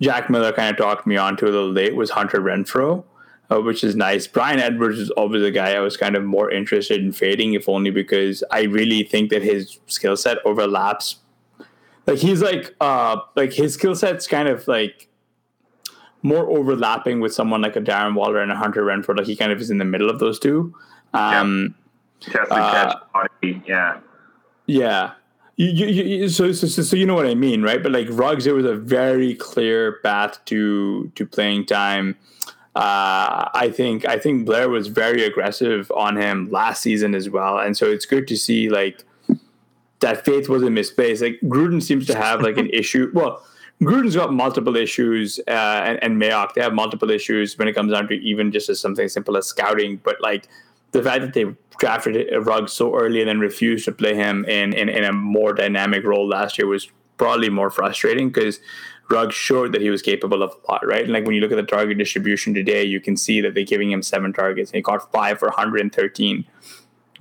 [0.00, 3.04] Jack Miller kind of talked me onto a little late was Hunter Renfrow,
[3.50, 4.26] uh, which is nice.
[4.26, 7.68] Bryan Edwards is always a guy I was kind of more interested in fading, if
[7.68, 11.16] only because I really think that his skill set overlaps.
[12.06, 15.08] Like he's like uh like his skill set's kind of like
[16.22, 19.16] more overlapping with someone like a Darren Waller and a Hunter Renfrow.
[19.16, 20.74] Like he kind of is in the middle of those two.
[21.14, 21.74] Um,
[22.28, 22.44] yeah.
[22.50, 23.98] uh, catch yeah.
[24.66, 25.12] Yeah.
[25.56, 27.82] You, you, you, so, so, so you know what I mean, right?
[27.82, 32.16] But like Ruggs, it was a very clear path to to playing time.
[32.74, 37.58] Uh, I think I think Blair was very aggressive on him last season as well,
[37.58, 39.04] and so it's good to see like
[40.02, 41.22] that faith wasn't misplaced.
[41.22, 43.10] Like Gruden seems to have like an issue.
[43.14, 43.44] Well,
[43.80, 47.92] Gruden's got multiple issues, uh, and, and Mayock they have multiple issues when it comes
[47.92, 50.00] down to even just as something simple as scouting.
[50.04, 50.46] But like
[50.92, 51.46] the fact that they
[51.78, 55.52] drafted Ruggs so early and then refused to play him in, in, in a more
[55.52, 58.60] dynamic role last year was probably more frustrating because
[59.10, 61.02] Ruggs showed that he was capable of a lot, right?
[61.02, 63.64] And like when you look at the target distribution today, you can see that they're
[63.64, 66.44] giving him seven targets and he caught five for 113.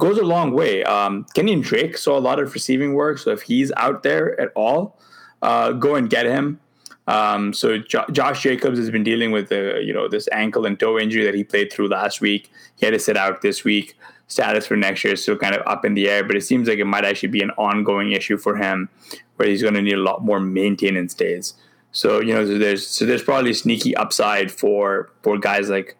[0.02, 0.84] Goes a long way.
[0.84, 4.52] Um, Kenyan Drake saw a lot of receiving work, so if he's out there at
[4.56, 4.99] all,
[5.43, 6.60] uh, go and get him.
[7.06, 10.80] Um, so jo- Josh Jacobs has been dealing with the you know this ankle and
[10.80, 12.49] toe injury that he played through last week.
[12.78, 13.95] He had to sit out this week.
[14.26, 16.68] Status for next year is still kind of up in the air, but it seems
[16.68, 18.89] like it might actually be an ongoing issue for him,
[19.36, 21.54] where he's going to need a lot more maintenance days.
[21.91, 25.95] So you know, there's so there's probably sneaky upside for for guys like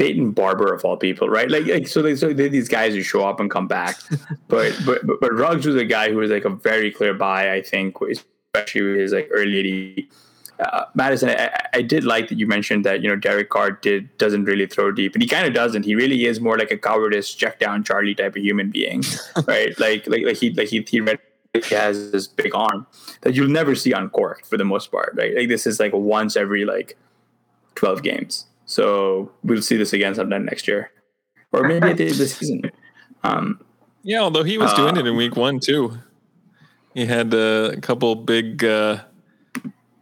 [0.00, 1.50] Peyton Barber of all people, right?
[1.50, 3.98] Like, like so, they, so these guys who show up and come back,
[4.48, 7.52] but but but, but Ruggs was a guy who was like a very clear buy,
[7.52, 10.08] I think, especially with his like early
[10.58, 14.16] uh, Madison, I, I, did like that you mentioned that you know Derek Carr did
[14.16, 15.84] doesn't really throw deep, and he kind of doesn't.
[15.84, 19.02] He really is more like a cowardice, check down Charlie type of human being,
[19.46, 19.78] right?
[19.78, 21.02] Like like like he like he he,
[21.52, 22.86] he has this big arm
[23.20, 25.36] that you'll never see uncorked for the most part, right?
[25.36, 26.96] Like this is like once every like
[27.74, 28.46] twelve games.
[28.70, 30.92] So we'll see this again sometime next year,
[31.50, 32.70] or maybe at the end of the season.
[33.24, 33.60] Um,
[34.04, 35.98] yeah, although he was doing uh, it in week one too.
[36.94, 38.98] He had uh, a couple big, uh,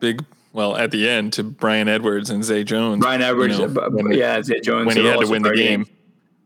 [0.01, 0.23] big.
[0.53, 3.01] Well, at the end to Bryan Edwards and Zay Jones.
[3.03, 5.87] Bryan Edwards, you know, when, yeah, Zay Jones when he had to win the game.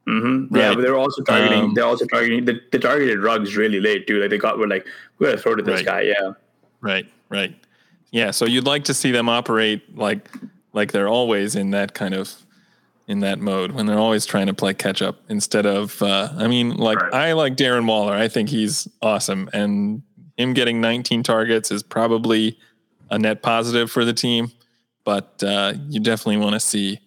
[0.06, 0.26] Mm-hmm.
[0.26, 0.56] Mm-hmm.
[0.56, 1.64] Yeah, but they're also targeting.
[1.64, 2.44] Um, they're also targeting.
[2.44, 4.20] They, they targeted Ruggs really late too.
[4.20, 4.86] Like they got were like
[5.18, 5.84] we're gonna throw to this right.
[5.84, 6.00] guy.
[6.02, 6.32] Yeah.
[6.80, 7.06] Right.
[7.30, 7.56] Right.
[8.12, 8.30] Yeah.
[8.30, 10.30] So you'd like to see them operate like
[10.72, 12.34] like they're always in that kind of
[13.08, 16.00] in that mode when they're always trying to play catch up instead of.
[16.02, 17.14] Uh, I mean, like right.
[17.14, 18.14] I like Darren Waller.
[18.14, 20.02] I think he's awesome, and
[20.36, 22.58] him getting 19 targets is probably
[23.10, 24.50] a net positive for the team.
[25.04, 27.00] But uh, you definitely want to see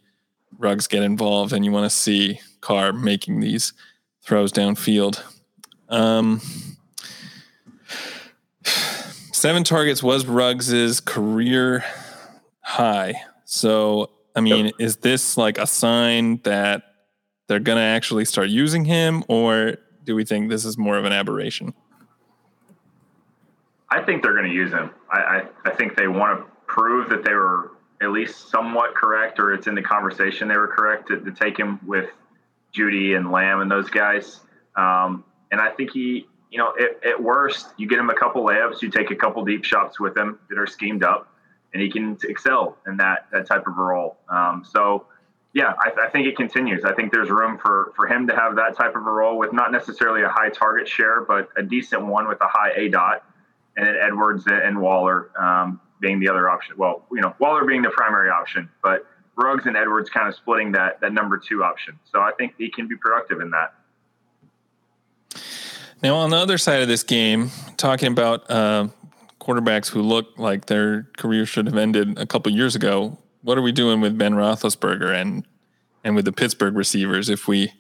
[0.57, 3.74] Ruggs get involved, and you want to see Carr making these
[4.22, 5.24] throws downfield.
[5.89, 6.41] Um,
[8.63, 11.86] seven targets was Ruggs's career
[12.61, 13.13] high.
[13.55, 14.75] So, I mean, yep.
[14.79, 16.83] is this like a sign that
[17.47, 21.05] they're going to actually start using him, or do we think this is more of
[21.05, 21.73] an aberration?
[23.89, 24.91] I think they're going to use him.
[25.09, 29.39] I, I, I think they want to prove that they were at least somewhat correct,
[29.39, 32.09] or it's in the conversation they were correct to, to take him with
[32.75, 34.41] Jeudy and Lamb and those guys.
[34.75, 38.43] Um, and I think he, you know, at, at, worst, you get him a couple
[38.43, 41.29] layups, you take a couple deep shots with him that are schemed up,
[41.76, 44.15] and he can excel in that that type of role.
[44.30, 45.07] Um, so,
[45.53, 46.86] yeah, I, I, think it continues.
[46.86, 49.51] I think there's room for for him to have that type of a role with
[49.51, 53.26] not necessarily a high target share, but a decent one with a high A dot,
[53.76, 56.78] and then Edwards and Waller um, being the other option.
[56.78, 59.05] Well, you know, Waller being the primary option, but
[59.36, 61.99] Ruggs and Edwards kind of splitting that that number two option.
[62.09, 63.73] So I think he can be productive in that.
[66.01, 68.88] Now, on the other side of this game, talking about uh,
[69.45, 73.61] quarterbacks who look like their career should have ended a couple years ago, what are
[73.61, 75.45] we doing with Ben Roethlisberger and
[76.03, 77.71] and with the Pittsburgh receivers if we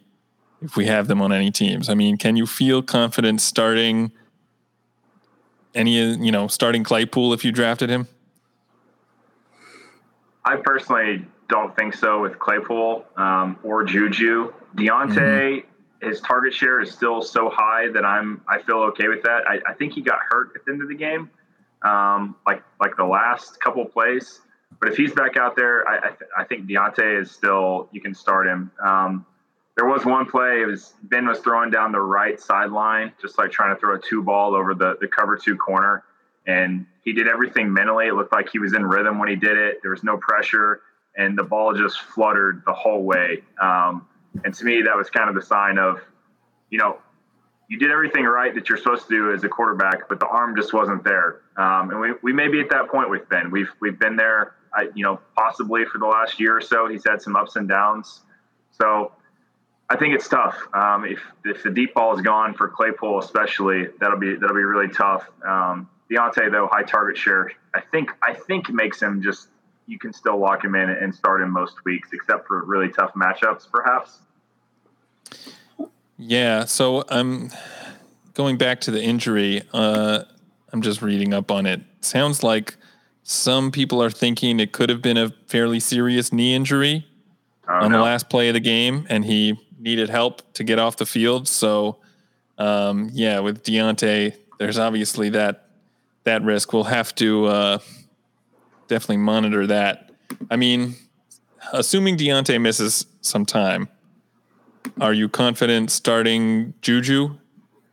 [0.61, 1.89] if we have them on any teams?
[1.89, 4.11] I mean, can you feel confident starting
[5.73, 8.07] any you know starting Claypool if you drafted him?
[10.43, 14.53] I personally don't think so with Claypool um, or Juju.
[14.75, 16.07] Diontae, mm-hmm.
[16.07, 19.47] his target share is still so high that I'm I feel okay with that.
[19.47, 21.31] I, I think he got hurt at the end of the game,
[21.85, 24.41] um, like like the last couple plays.
[24.79, 28.01] But if he's back out there, I I, th- I think Diontae is still you
[28.01, 28.71] can start him.
[28.83, 29.25] Um,
[29.77, 30.61] there was one play.
[30.61, 33.99] It was Ben was throwing down the right sideline, just like trying to throw a
[33.99, 36.03] two ball over the the cover two corner,
[36.47, 38.07] and he did everything mentally.
[38.07, 39.79] It looked like he was in rhythm when he did it.
[39.81, 40.81] There was no pressure
[41.17, 43.43] and the ball just fluttered the whole way.
[43.61, 44.07] Um,
[44.43, 45.99] and to me, that was kind of the sign of,
[46.69, 46.97] you know,
[47.67, 50.55] you did everything right that you're supposed to do as a quarterback, but the arm
[50.55, 51.41] just wasn't there.
[51.57, 53.49] Um, and we, we may be at that point with Ben.
[53.51, 56.87] We've we've been there, I, you know, possibly for the last year or so.
[56.87, 58.21] He's had some ups and downs.
[58.71, 59.13] So
[59.89, 60.57] I think it's tough.
[60.73, 64.63] Um, if if the deep ball is gone for Claypool, especially, that'll be that'll be
[64.63, 65.27] really tough.
[65.45, 69.47] Um, Diontae, though, high target share, I think I think makes him just
[69.87, 73.13] you can still lock him in and start him most weeks, except for really tough
[73.13, 74.19] matchups, perhaps.
[76.17, 76.65] Yeah.
[76.65, 77.51] So I'm
[78.33, 79.63] going back to the injury.
[79.73, 80.23] Uh,
[80.71, 81.81] I'm just reading up on it.
[82.01, 82.75] Sounds like
[83.23, 87.05] some people are thinking it could have been a fairly serious knee injury
[87.67, 87.97] oh, on no.
[87.97, 91.47] the last play of the game, and he needed help to get off the field.
[91.47, 91.97] So,
[92.57, 95.69] um, yeah, with Diontae, there's obviously that
[96.23, 96.73] that risk.
[96.73, 97.45] We'll have to.
[97.45, 97.77] Uh,
[98.87, 100.11] definitely monitor that.
[100.49, 100.95] I mean,
[101.73, 103.89] assuming Diontae misses some time,
[104.99, 107.37] are you confident starting Juju?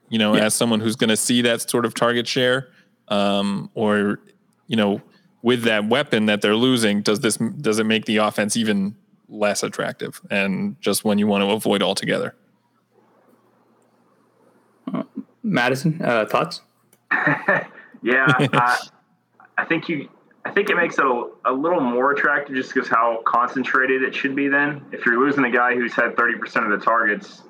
[0.09, 0.45] You know, yeah.
[0.45, 2.69] as someone who's going to see that sort of target share,
[3.09, 4.19] um, or
[4.67, 5.01] you know,
[5.43, 8.97] with that weapon that they're losing, does this does it make the offense even
[9.29, 12.35] less attractive and just one you want to avoid altogether?
[14.93, 15.05] Uh,
[15.43, 16.61] Madison, uh, thoughts?
[18.03, 18.79] yeah, I,
[19.59, 20.09] I think you
[20.45, 24.15] I think it makes it a, a little more attractive just because how concentrated it
[24.15, 24.49] should be.
[24.49, 27.43] Then, if you're losing a guy who's had 30% of the targets,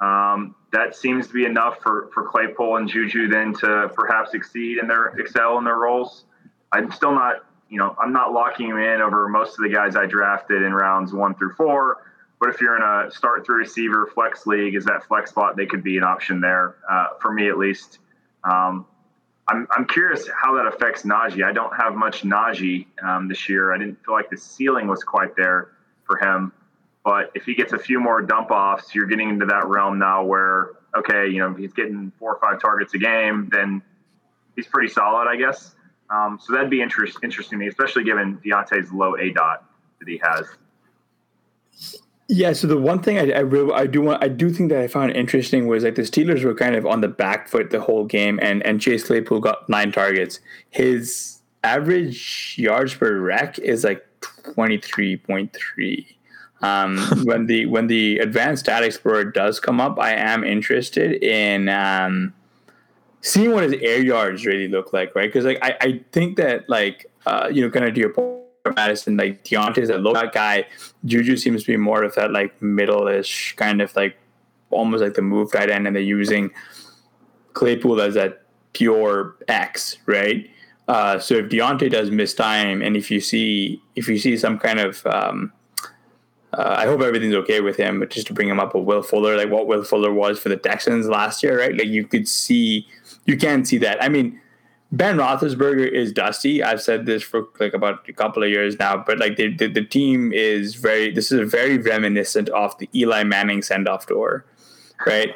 [0.00, 4.78] um, that seems to be enough for for Claypool and Juju then to perhaps exceed
[4.78, 6.24] in their excel in their roles.
[6.72, 9.96] I'm still not, you know, I'm not locking him in over most of the guys
[9.96, 12.04] I drafted in rounds one through four.
[12.38, 15.56] But if you're in a start through receiver flex league, is that flex spot?
[15.56, 17.98] They could be an option there uh, for me at least.
[18.44, 18.86] Um,
[19.50, 21.44] I'm, I'm curious how that affects Najee.
[21.44, 23.74] I don't have much Najee um, this year.
[23.74, 25.72] I didn't feel like the ceiling was quite there
[26.04, 26.52] for him.
[27.04, 30.22] But if he gets a few more dump offs, you're getting into that realm now
[30.22, 33.82] where, okay, you know, he's getting four or five targets a game, then
[34.54, 35.74] he's pretty solid, I guess.
[36.10, 39.64] Um, so that'd be interest, interesting to me, especially given Diontae's low A dot
[39.98, 40.46] that he has.
[42.32, 44.80] Yeah, so the one thing I, I really I do want I do think that
[44.80, 47.80] I found interesting was like the Steelers were kind of on the back foot the
[47.80, 50.38] whole game, and and Chase Claypool got nine targets.
[50.70, 54.06] His average yards per rec is like
[54.54, 56.06] twenty three point three.
[56.62, 61.68] Um, when the when the advanced stat explorer does come up, I am interested in
[61.68, 62.32] um,
[63.22, 65.26] seeing what his air yards really look like, right?
[65.26, 68.40] Because like I, I think that like uh, you know, kind of to your point,
[68.64, 70.66] Madison, like Diontae's a low guy.
[71.04, 74.16] Juju seems to be more of that like middle-ish kind of like
[74.70, 76.50] almost like the move tight end, and they're using
[77.54, 78.42] Claypool as that
[78.72, 80.48] pure X, right?
[80.88, 84.58] Uh, so if Diontae does miss time, and if you see if you see some
[84.58, 85.52] kind of um,
[86.52, 89.02] uh, I hope everything's okay with him, but just to bring him up a Will
[89.02, 91.76] Fuller, like what Will Fuller was for the Texans last year, right?
[91.76, 92.88] Like you could see,
[93.24, 94.02] you can see that.
[94.02, 94.40] I mean,
[94.92, 96.62] Ben Roethlisberger is dusty.
[96.62, 99.68] I've said this for like about a couple of years now, but like the, the,
[99.68, 101.12] the team is very.
[101.12, 104.44] This is very reminiscent of the Eli Manning send off tour,
[105.06, 105.32] right?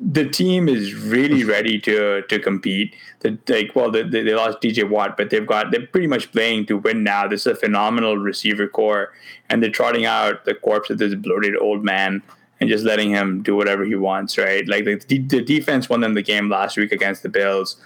[0.00, 2.94] The team is really ready to to compete.
[3.20, 6.64] The, like, well, they, they lost TJ Watt, but they've got they're pretty much playing
[6.66, 7.28] to win now.
[7.28, 9.12] This is a phenomenal receiver core,
[9.50, 12.22] and they're trotting out the corpse of this bloated old man
[12.60, 14.66] and just letting him do whatever he wants, right?
[14.66, 17.76] Like the, the defense won them the game last week against the Bills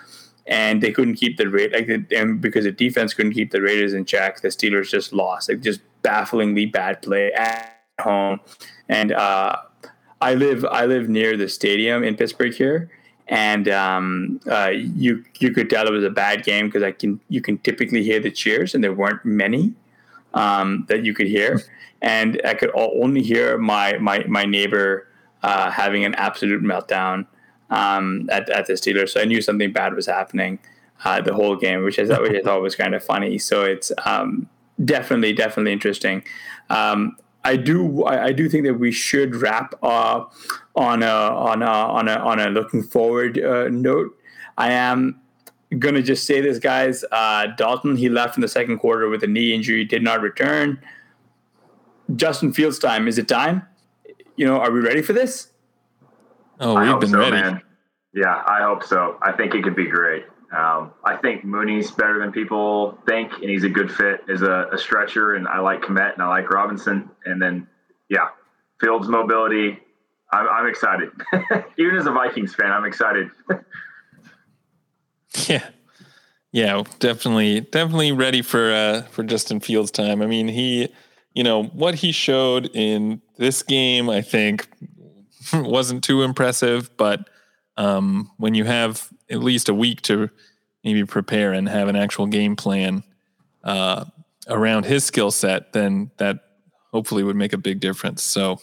[0.47, 3.95] and they couldn't keep the rate like and because the defense couldn't keep the Raiders
[3.95, 5.49] in check, the Steelers just lost.
[5.49, 8.40] Like just bafflingly bad play at home.
[8.88, 9.57] And uh,
[10.20, 12.90] I live I live near the stadium in Pittsburgh here,
[13.28, 17.20] and um, uh, you you could tell it was a bad game because I can
[17.28, 19.74] you can typically hear the cheers, and there weren't many
[20.34, 21.61] um, that you could hear,
[22.03, 25.09] and I could only hear my my my neighbor
[25.43, 27.26] uh, having an absolute meltdown
[27.73, 29.11] um, at, at the Steelers.
[29.11, 30.59] So I knew something bad was happening
[31.05, 33.39] uh, the whole game, which I thought, which I thought was kind of funny.
[33.39, 34.49] So it's um,
[34.85, 36.23] definitely, definitely interesting.
[36.70, 40.29] Um, I do, I, I, do think that we should wrap on
[40.77, 44.16] a on a on a on a looking forward uh, note.
[44.57, 45.20] I am
[45.79, 47.05] gonna just say this, guys.
[47.11, 50.81] Uh, Dalton he left in the second quarter with a knee injury, did not return.
[52.14, 53.09] Justin Fields time.
[53.09, 53.62] Is it time?
[54.37, 55.52] You know, are we ready for this?
[56.63, 57.33] Oh, we've been so, ready.
[57.33, 57.63] Man.
[58.15, 59.19] Yeah, I hope so.
[59.23, 60.25] I think he could be great.
[60.57, 64.69] Um, I think Mooney's better than people think, and he's a good fit as a,
[64.73, 65.35] a stretcher.
[65.35, 67.11] And I like Kmet and I like Robinson.
[67.25, 67.67] And then,
[68.11, 68.29] yeah,
[68.81, 69.79] Fields mobility.
[70.31, 71.11] I'm, I'm excited.
[71.79, 73.31] Even as a Vikings fan, I'm excited.
[75.49, 75.67] yeah,
[76.53, 80.21] yeah, definitely, definitely ready for uh, for Justin Fields time.
[80.21, 80.89] I mean, he,
[81.35, 84.69] you know, what he showed in this game, I think
[85.63, 87.29] wasn't too impressive, but
[87.77, 90.31] um, when you have at least a week to
[90.85, 93.03] maybe prepare and have an actual game plan
[93.65, 94.05] uh,
[94.49, 96.41] around his skill set, then that
[96.93, 98.23] hopefully would make a big difference.
[98.23, 98.61] So,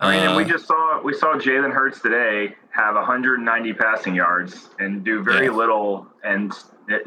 [0.00, 4.68] I mean, uh, we just saw we saw Jalen Hurts today have 190 passing yards
[4.78, 5.52] and do very yeah.
[5.52, 6.52] little, and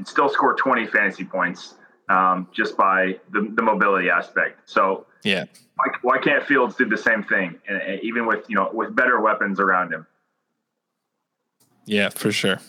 [0.04, 1.76] still score 20 fantasy points
[2.10, 4.70] um, just by the, the mobility aspect.
[4.70, 5.46] So, yeah,
[5.76, 8.96] why, why can't Fields do the same thing, and, and even with you know with
[8.96, 10.06] better weapons around him?
[11.86, 12.60] Yeah, for sure.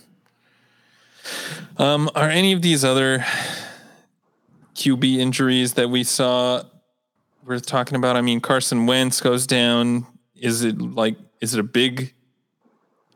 [1.77, 3.25] Um, are any of these other
[4.75, 6.63] QB injuries that we saw
[7.45, 8.17] worth talking about?
[8.17, 10.07] I mean, Carson Wentz goes down.
[10.35, 12.15] Is it like is it a big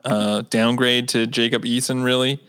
[0.05, 2.05] uh, downgrade to Jacob Eason?
[2.05, 2.41] Really,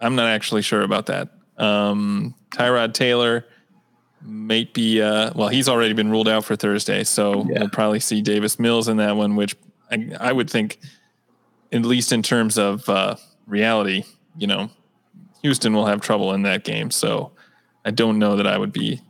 [0.00, 1.28] I'm not actually sure about that.
[1.58, 3.44] Um, Tyrod Taylor
[4.22, 7.60] might be uh, well he's already been ruled out for thursday so yeah.
[7.60, 9.56] we'll probably see davis mills in that one which
[9.90, 10.78] I, I would think
[11.72, 13.16] at least in terms of uh,
[13.46, 14.04] reality
[14.36, 14.70] you know
[15.42, 17.32] houston will have trouble in that game so
[17.84, 19.00] i don't know that i would be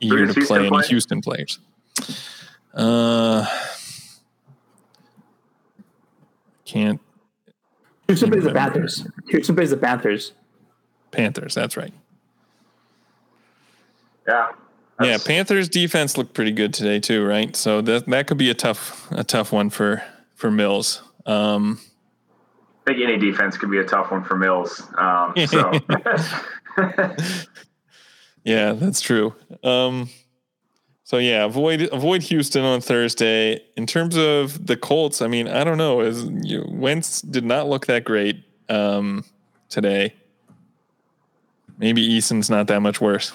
[0.00, 1.58] eager to play any houston players.
[2.74, 3.46] Uh
[6.64, 7.00] can't
[8.06, 9.06] houston plays the panthers.
[9.28, 10.32] Houston plays the panthers.
[11.10, 11.92] Panthers that's right
[14.30, 14.48] yeah.
[15.02, 17.56] Yeah, Panthers defense looked pretty good today too, right?
[17.56, 20.02] So that that could be a tough a tough one for
[20.34, 21.02] for Mills.
[21.24, 21.80] Um,
[22.86, 24.82] I think any defense could be a tough one for Mills.
[24.98, 25.72] Um, so.
[28.44, 29.34] yeah, that's true.
[29.64, 30.10] Um,
[31.04, 33.62] so yeah, avoid avoid Houston on Thursday.
[33.76, 36.00] In terms of the Colts, I mean, I don't know.
[36.00, 39.24] Is you, Wentz did not look that great um,
[39.70, 40.14] today.
[41.78, 43.32] Maybe Eason's not that much worse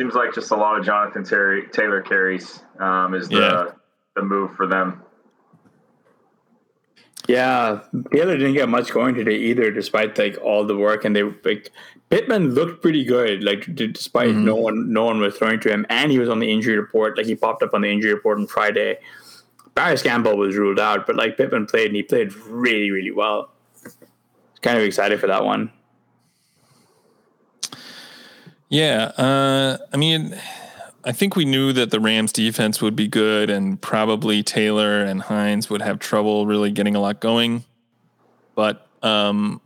[0.00, 3.64] seems like just a lot of Jonathan Terry, Taylor carries um, is the yeah.
[4.16, 5.02] the move for them.
[7.28, 7.80] Yeah,
[8.10, 11.04] Taylor didn't get much going today either, despite like all the work.
[11.04, 11.70] And they like
[12.08, 14.44] Pittman looked pretty good, like despite mm-hmm.
[14.46, 17.18] no one no one was throwing to him, and he was on the injury report.
[17.18, 18.98] Like he popped up on the injury report on Friday.
[19.74, 23.50] Parris Campbell was ruled out, but like Pittman played, and he played really really well.
[24.62, 25.70] Kind of excited for that one.
[28.70, 30.38] Yeah, uh, I mean,
[31.04, 35.20] I think we knew that the Rams defense would be good and probably Taylor and
[35.22, 37.64] Hines would have trouble really getting a lot going.
[38.54, 39.60] But um,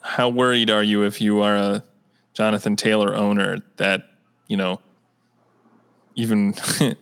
[0.00, 1.84] how worried are you if you are a
[2.32, 4.08] Jonathan Taylor owner that,
[4.46, 4.80] you know,
[6.14, 6.54] even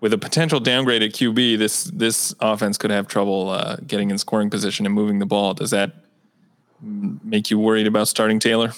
[0.00, 4.18] with a potential downgrade at QB, this this offense could have trouble uh, getting in
[4.18, 5.54] scoring position and moving the ball.
[5.54, 5.92] Does that
[6.82, 8.72] make you worried about starting Taylor?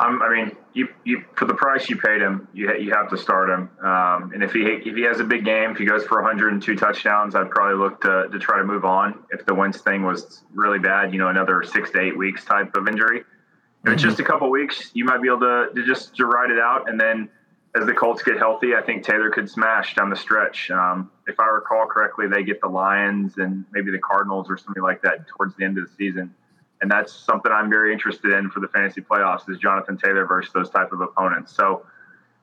[0.00, 3.18] Um, I mean, you, you for the price you paid him, you you have to
[3.18, 3.68] start him.
[3.82, 6.76] Um, and if he if he has a big game, if he goes for 102
[6.76, 9.24] touchdowns, I'd probably look to to try to move on.
[9.30, 12.76] If the Wentz thing was really bad, you know, another six to eight weeks type
[12.76, 13.18] of injury.
[13.18, 13.92] If mm-hmm.
[13.92, 16.60] it's just a couple weeks, you might be able to, to just to ride it
[16.60, 17.28] out, and then
[17.76, 20.70] as the Colts get healthy, I think Taylor could smash down the stretch.
[20.70, 24.82] Um, if I recall correctly, they get the Lions and maybe the Cardinals or something
[24.82, 26.34] like that towards the end of the season
[26.80, 30.52] and that's something I'm very interested in for the fantasy playoffs is Jonathan Taylor versus
[30.52, 31.54] those type of opponents.
[31.54, 31.84] So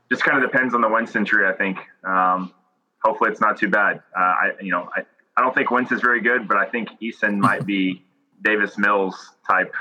[0.09, 1.77] just kind of depends on the Wentz injury, I think.
[2.03, 2.53] Um,
[3.03, 4.01] hopefully it's not too bad.
[4.17, 5.01] Uh, I, you know, I,
[5.37, 8.03] I don't think Wentz is very good, but I think Eason might be
[8.41, 9.73] Davis Mills type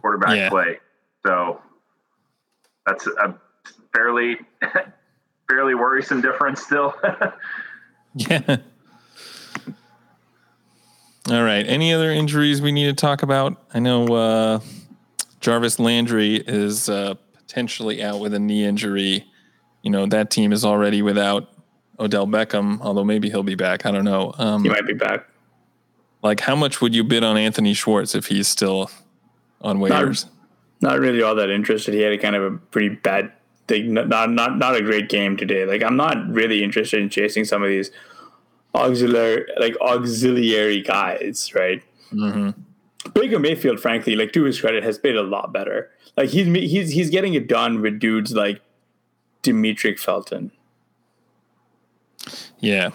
[0.00, 0.48] quarterback yeah.
[0.48, 0.78] play.
[1.26, 1.60] So
[2.86, 3.38] that's a
[3.94, 4.36] fairly,
[5.48, 6.94] fairly worrisome difference still.
[8.14, 8.58] yeah.
[11.30, 11.66] All right.
[11.66, 13.62] Any other injuries we need to talk about?
[13.74, 14.60] I know uh,
[15.40, 19.26] Jarvis Landry is uh, potentially out with a knee injury.
[19.82, 21.48] You know, that team is already without
[22.00, 23.84] Odell Beckham, although maybe he'll be back.
[23.84, 24.32] I don't know.
[24.38, 25.28] Um, he might be back.
[26.22, 28.90] Like, how much would you bid on Anthony Schwartz if he's still
[29.60, 30.26] on waivers?
[30.80, 31.92] Not, not really all that interested.
[31.94, 33.32] He had a kind of a pretty bad
[33.66, 35.66] thing, not, not, not a great game today.
[35.66, 37.90] Like, I'm not really interested in chasing some of these
[38.74, 41.82] auxiliary like auxiliary guys, right?
[42.12, 42.60] Mm-hmm.
[43.14, 45.90] Baker Mayfield, frankly, like to his credit, has played a lot better.
[46.16, 48.60] Like he's he's he's getting it done with dudes like
[49.42, 50.50] Demetric Felton.
[52.58, 52.90] Yeah.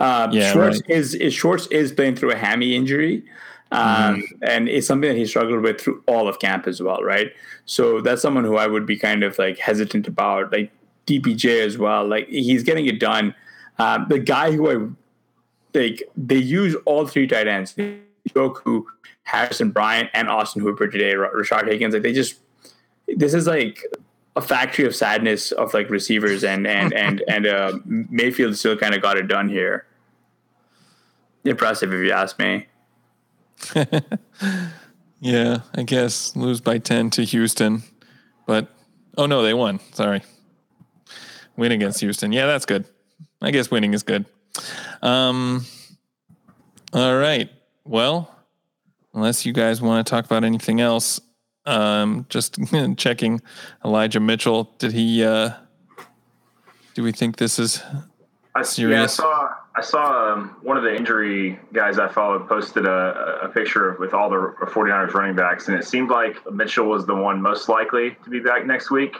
[0.00, 0.90] Um, yeah, Schwartz right.
[0.90, 3.24] is, is Schwartz is playing through a hammy injury,
[3.70, 4.22] um, mm-hmm.
[4.42, 7.32] and it's something that he struggled with through all of camp as well, right?
[7.66, 10.72] So that's someone who I would be kind of like hesitant about, like
[11.06, 12.06] DPJ as well.
[12.06, 13.34] Like he's getting it done
[13.78, 18.84] um, the guy who I like, they use all three tight ends: Njoku,
[19.24, 21.14] Harrison Bryant, and Austin Hooper today.
[21.14, 22.38] Rashard Higgins, like they just
[23.08, 23.82] this is like
[24.36, 28.94] a factory of sadness of like receivers, and and and and uh, Mayfield still kind
[28.94, 29.86] of got it done here.
[31.44, 32.66] Impressive, if you ask me.
[35.20, 37.82] yeah, I guess lose by ten to Houston,
[38.46, 38.68] but
[39.16, 39.80] oh no, they won.
[39.92, 40.22] Sorry,
[41.56, 42.32] win against Houston.
[42.32, 42.86] Yeah, that's good.
[43.44, 44.24] I guess winning is good.
[45.02, 45.66] Um,
[46.92, 47.50] all right.
[47.84, 48.34] Well,
[49.12, 51.20] unless you guys want to talk about anything else,
[51.66, 52.58] um, just
[52.96, 53.42] checking
[53.84, 54.72] Elijah Mitchell.
[54.78, 55.24] Did he?
[55.24, 55.50] Uh,
[56.94, 57.82] do we think this is
[58.62, 58.90] serious?
[58.90, 59.54] Yeah, I saw.
[59.76, 64.14] I saw um, one of the injury guys I followed posted a, a picture with
[64.14, 68.16] all the 49ers running backs, and it seemed like Mitchell was the one most likely
[68.22, 69.16] to be back next week.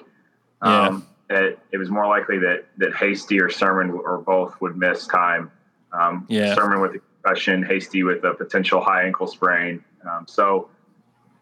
[0.63, 1.01] Yeah.
[1.35, 5.51] That it was more likely that that Hasty or Sermon or both would miss time.
[5.93, 6.55] Um, yeah.
[6.55, 9.83] Sermon with a concussion, Hasty with a potential high ankle sprain.
[10.09, 10.69] Um, so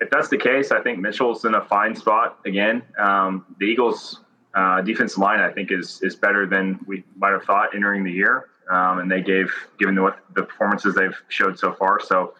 [0.00, 2.82] if that's the case, I think Mitchell's in a fine spot again.
[2.98, 4.20] Um, the Eagles'
[4.54, 8.12] uh, defensive line, I think, is is better than we might have thought entering the
[8.12, 12.00] year, um, and they gave given the, the performances they've showed so far.
[12.00, 12.34] So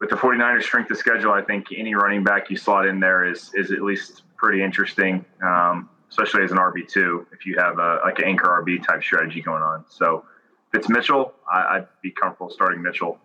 [0.00, 3.24] with the 49ers strength of schedule, I think any running back you slot in there
[3.24, 5.24] is is at least pretty interesting.
[5.42, 9.02] Um, especially as an RB two, if you have a like an anchor RB type
[9.02, 9.84] strategy going on.
[9.88, 10.24] So
[10.72, 13.18] if it's Mitchell, I, would be comfortable starting Mitchell.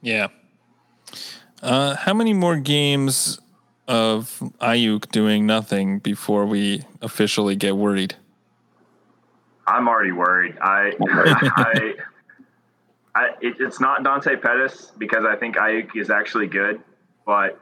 [0.00, 0.28] Yeah.
[1.62, 3.38] Uh, how many more games
[3.88, 8.14] of Aiyuk doing nothing before we officially get worried?
[9.66, 10.56] I'm already worried.
[10.62, 11.94] I, I,
[13.14, 16.80] I it, it's not Dante Pettis because I think Aiyuk is actually good,
[17.26, 17.60] but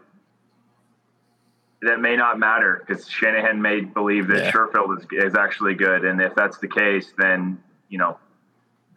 [1.85, 4.53] that may not matter because Shanahan may believe that yeah.
[4.53, 8.19] Sherfield is, is actually good, and if that's the case, then you know,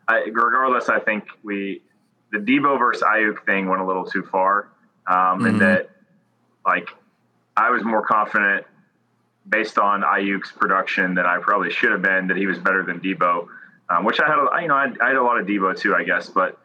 [0.07, 1.81] I, regardless, I think we
[2.31, 4.69] the Deebo versus Aiyuk thing went a little too far,
[5.07, 5.45] um, mm-hmm.
[5.45, 5.89] and that
[6.65, 6.89] like
[7.55, 8.65] I was more confident
[9.49, 12.99] based on Aiyuk's production than I probably should have been that he was better than
[12.99, 13.47] Deebo,
[13.89, 15.95] um, which I had, a, you know, I, I had a lot of Deebo too,
[15.95, 16.59] I guess, but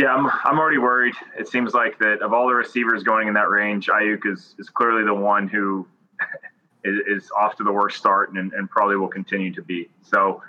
[0.00, 1.14] yeah, I'm, I'm already worried.
[1.38, 4.70] It seems like that of all the receivers going in that range, Aiyuk is, is
[4.70, 5.86] clearly the one who
[6.84, 9.90] is, is off to the worst start and, and probably will continue to be.
[10.00, 10.42] So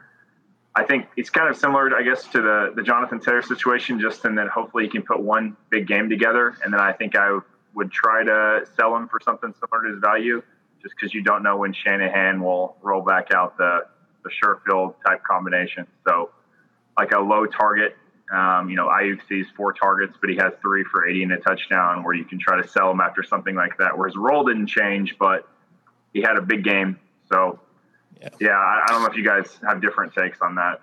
[0.73, 4.23] I think it's kind of similar, I guess, to the, the Jonathan Taylor situation, just
[4.23, 6.55] in that hopefully he can put one big game together.
[6.63, 7.37] And then I think I
[7.73, 10.41] would try to sell him for something similar to his value
[10.81, 13.81] just because you don't know when Shanahan will roll back out the
[14.23, 15.87] the Sherfield type combination.
[16.07, 16.29] So,
[16.97, 17.97] like a low target,
[18.31, 21.37] um, you know, Aiyuk sees four targets, but he has three for 80 and a
[21.37, 23.97] touchdown, where you can try to sell him after something like that.
[23.97, 25.47] Where his role didn't change, but
[26.13, 26.97] he had a big game.
[27.31, 27.59] So,
[28.21, 30.81] yeah, yeah I, I don't know if you guys have different takes on that.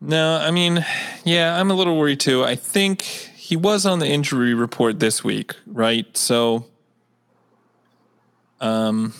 [0.00, 0.84] No, I mean,
[1.24, 2.42] yeah, I'm a little worried too.
[2.42, 6.16] I think he was on the injury report this week, right?
[6.16, 6.66] So,
[8.60, 9.12] um,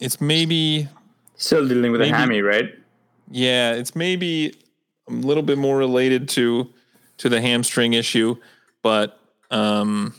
[0.00, 0.88] it's maybe
[1.36, 2.74] still dealing with maybe, a hammy, right?
[3.30, 4.54] Yeah, it's maybe
[5.08, 6.72] a little bit more related to
[7.18, 8.36] to the hamstring issue,
[8.82, 10.14] but um,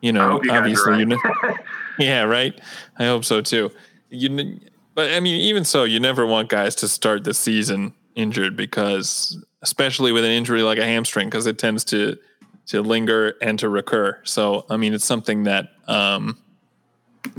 [0.00, 1.00] you know, you obviously, right.
[1.00, 1.18] you know,
[1.98, 2.58] yeah, right.
[2.98, 3.70] I hope so too.
[4.10, 4.60] You,
[4.94, 9.42] but I mean, even so, you never want guys to start the season injured because,
[9.62, 12.18] especially with an injury like a hamstring, because it tends to
[12.66, 14.20] to linger and to recur.
[14.24, 16.38] So, I mean, it's something that um,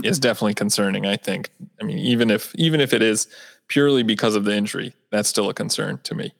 [0.02, 1.06] is definitely concerning.
[1.06, 1.50] I think.
[1.80, 3.28] I mean, even if even if it is
[3.68, 6.32] purely because of the injury, that's still a concern to me.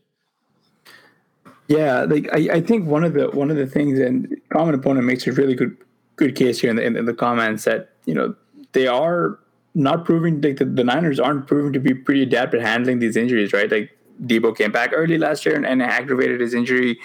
[1.69, 5.07] Yeah, like I, I think one of the one of the things, and common opponent
[5.07, 5.77] makes a really good
[6.17, 8.35] good case here in the in, in the comments that you know
[8.73, 9.39] they are
[9.75, 13.17] not proving like the, the Niners aren't proving to be pretty adept at handling these
[13.17, 13.71] injuries, right?
[13.71, 16.99] Like Deebo came back early last year and, and aggravated his injury.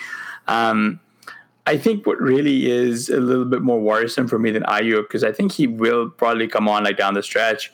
[0.47, 0.99] Um,
[1.65, 5.23] I think what really is a little bit more worrisome for me than Aiyuk, because
[5.23, 7.71] I think he will probably come on like down the stretch.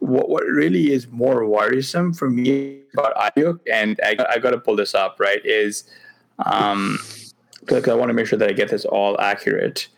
[0.00, 4.58] What what really is more worrisome for me about Aiyuk, and I, I got to
[4.58, 5.44] pull this up, right?
[5.44, 5.84] Is
[6.44, 6.98] um,
[7.60, 9.88] because I want to make sure that I get this all accurate.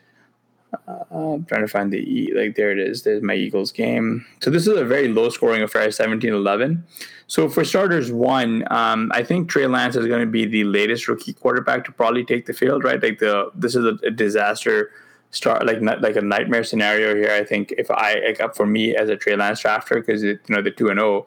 [0.86, 3.02] Uh, I'm trying to find the E like there it is.
[3.02, 4.24] There's my Eagles game.
[4.40, 6.82] So this is a very low scoring affair, 17-11.
[7.26, 11.08] So for starters, one, um, I think Trey Lance is going to be the latest
[11.08, 12.84] rookie quarterback to probably take the field.
[12.84, 14.90] Right, like the this is a, a disaster
[15.30, 17.32] start, like like a nightmare scenario here.
[17.32, 20.62] I think if I like, for me as a Trey Lance drafter, because you know
[20.62, 21.26] the two and zero,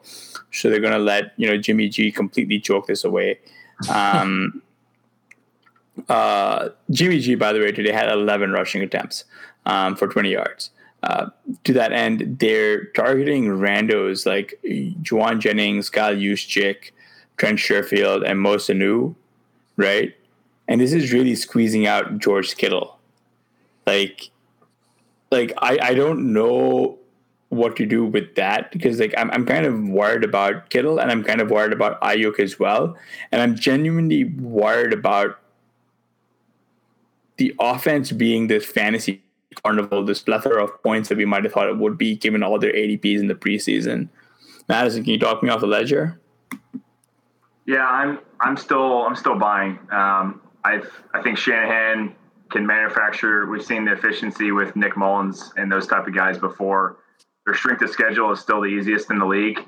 [0.52, 3.38] so they're going to let you know Jimmy G completely choke this away.
[3.92, 4.62] Um,
[6.08, 9.24] uh, Jimmy G, by the way, today had 11 rushing attempts
[9.66, 10.70] um, for 20 yards.
[11.02, 11.28] Uh,
[11.64, 16.92] to that end, they're targeting randos like Jauan Jennings, Kyle Juszczyk,
[17.36, 19.14] Trent Sherfield, and Mo Sanu,
[19.76, 20.14] right?
[20.66, 22.98] And this is really squeezing out George Kittle.
[23.86, 24.30] Like,
[25.30, 26.98] like I, I don't know
[27.50, 31.10] what to do with that because like I'm, I'm kind of worried about Kittle and
[31.10, 32.96] I'm kind of worried about Aiyuk as well.
[33.30, 35.38] And I'm genuinely worried about
[37.36, 39.22] the offense being this fantasy
[39.62, 42.58] carnival, this plethora of points that we might have thought it would be given all
[42.58, 44.08] their ADPs in the preseason.
[44.68, 46.20] Madison, can you talk me off the ledger?
[47.66, 49.78] Yeah, I'm I'm still I'm still buying.
[49.90, 50.82] Um, I
[51.12, 52.14] I think Shanahan
[52.50, 53.46] can manufacture.
[53.46, 56.98] We've seen the efficiency with Nick Mullens and those type of guys before.
[57.46, 59.58] Their strength of schedule is still the easiest in the league.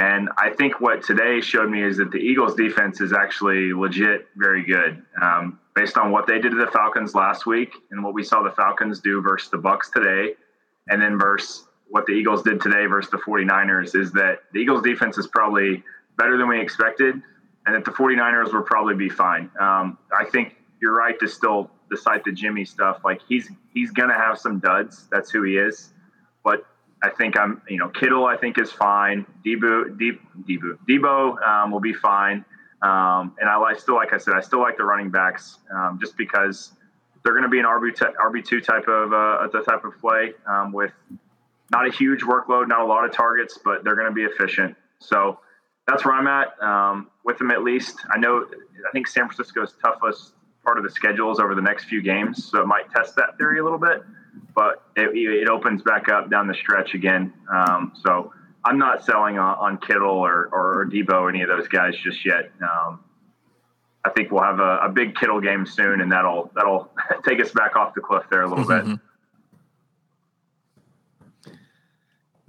[0.00, 4.28] And I think what today showed me is that the Eagles defense is actually legit
[4.34, 5.02] very good.
[5.20, 8.42] Um, based on what they did to the Falcons last week and what we saw
[8.42, 10.36] the Falcons do versus the Bucs today,
[10.88, 14.80] and then versus what the Eagles did today versus the 49ers, is that the Eagles
[14.80, 15.84] defense is probably
[16.16, 17.16] better than we expected,
[17.66, 19.50] and that the 49ers will probably be fine.
[19.60, 23.02] Um, I think you're right to still decide the Jimmy stuff.
[23.04, 25.08] Like he's he's gonna have some duds.
[25.12, 25.92] That's who he is.
[26.42, 26.64] But
[27.02, 29.26] I think I'm you know Kittle I think is fine.
[29.44, 32.44] Deebo Deep Deebo Deebo um, will be fine.
[32.82, 35.98] Um, and I like, still, like I said, I still like the running backs um,
[36.00, 36.72] just because
[37.22, 40.72] they're going to be an RB two type of uh, the type of play um,
[40.72, 40.92] with
[41.70, 44.76] not a huge workload, not a lot of targets, but they're going to be efficient.
[44.98, 45.38] So
[45.86, 47.98] that's where I'm at um, with them at least.
[48.10, 50.32] I know I think San Francisco's toughest
[50.64, 53.36] part of the schedule is over the next few games, so it might test that
[53.36, 54.02] theory a little bit,
[54.54, 57.32] but it, it opens back up down the stretch again.
[57.52, 58.32] Um, so
[58.64, 62.50] I'm not selling on, on Kittle or, or Deebo, any of those guys just yet.
[62.60, 63.00] Um,
[64.04, 66.90] I think we'll have a, a, big Kittle game soon, and that'll that'll
[67.26, 68.92] take us back off the cliff there a little mm-hmm.
[68.92, 69.00] bit.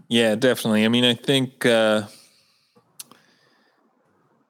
[0.07, 0.85] Yeah, definitely.
[0.85, 1.65] I mean, I think.
[1.65, 2.03] Uh,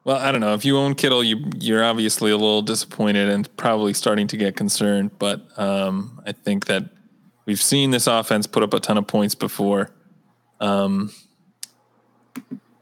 [0.03, 0.55] well, I don't know.
[0.55, 4.55] If you own Kittle, you you're obviously a little disappointed and probably starting to get
[4.55, 5.11] concerned.
[5.19, 6.89] But um, I think that
[7.45, 9.91] we've seen this offense put up a ton of points before.
[10.59, 11.11] Um,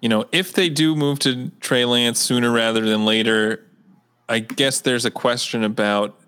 [0.01, 3.65] you know, if they do move to Trey Lance sooner rather than later,
[4.27, 6.19] I guess there's a question about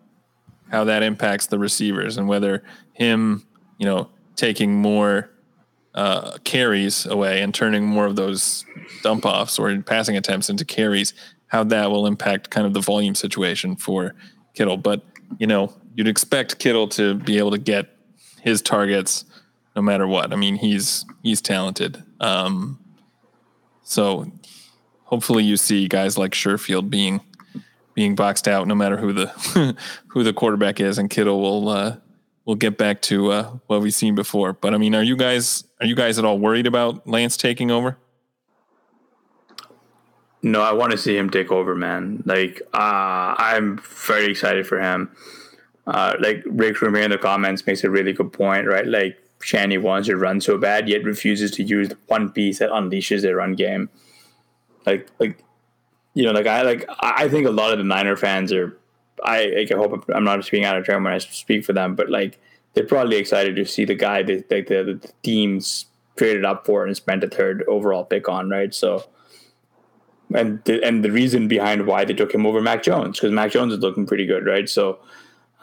[0.71, 2.63] how that impacts the receivers and whether
[2.93, 3.45] him,
[3.77, 5.29] you know, taking more
[5.93, 8.65] uh, carries away and turning more of those
[9.03, 11.13] dump offs or passing attempts into carries,
[11.47, 14.15] how that will impact kind of the volume situation for
[14.53, 14.77] Kittle.
[14.77, 15.03] But,
[15.37, 17.89] you know, you'd expect Kittle to be able to get
[18.41, 19.25] his targets
[19.75, 20.33] no matter what.
[20.33, 22.03] I mean, he's he's talented.
[22.19, 22.79] Um,
[23.83, 24.31] so
[25.03, 27.21] hopefully you see guys like Sherfield being
[27.93, 29.75] being boxed out, no matter who the
[30.07, 31.97] who the quarterback is, and Kittle will uh,
[32.45, 34.53] will get back to uh, what we've seen before.
[34.53, 37.71] But I mean, are you guys are you guys at all worried about Lance taking
[37.71, 37.97] over?
[40.43, 42.23] No, I want to see him take over, man.
[42.25, 45.15] Like, uh, I'm very excited for him.
[45.91, 48.87] Uh, like Rick from here in the comments makes a really good point, right?
[48.87, 53.21] Like Shanny wants to run so bad, yet refuses to use one piece that unleashes
[53.21, 53.89] their run game.
[54.85, 55.43] Like, like,
[56.13, 58.77] you know, like I like I think a lot of the Niner fans are.
[59.23, 61.95] I like, I hope I'm not speaking out of turn when I speak for them,
[61.95, 62.39] but like
[62.73, 66.85] they're probably excited to see the guy that like the, the teams traded up for
[66.85, 68.73] and spent a third overall pick on, right?
[68.73, 69.03] So
[70.33, 73.51] and the, and the reason behind why they took him over Mac Jones because Mac
[73.51, 74.69] Jones is looking pretty good, right?
[74.69, 74.99] So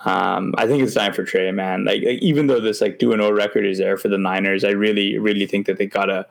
[0.04, 1.84] um, I think it's time for Trey, man.
[1.84, 4.64] Like, like even though this like two and zero record is there for the Niners,
[4.64, 6.26] I really really think that they gotta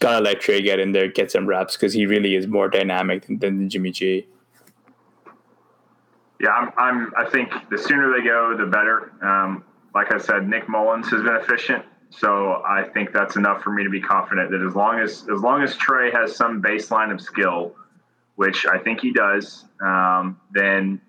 [0.00, 3.26] gotta let Trey get in there, get some reps because he really is more dynamic
[3.26, 4.26] than, than Jimmy G.
[6.40, 7.12] Yeah, I'm, I'm.
[7.16, 9.12] I think the sooner they go, the better.
[9.22, 9.64] Um,
[9.94, 13.82] like I said, Nick Mullens has been efficient, so I think that's enough for me
[13.84, 17.22] to be confident that as long as as long as Trey has some baseline of
[17.22, 17.74] skill,
[18.34, 21.00] which I think he does, um, then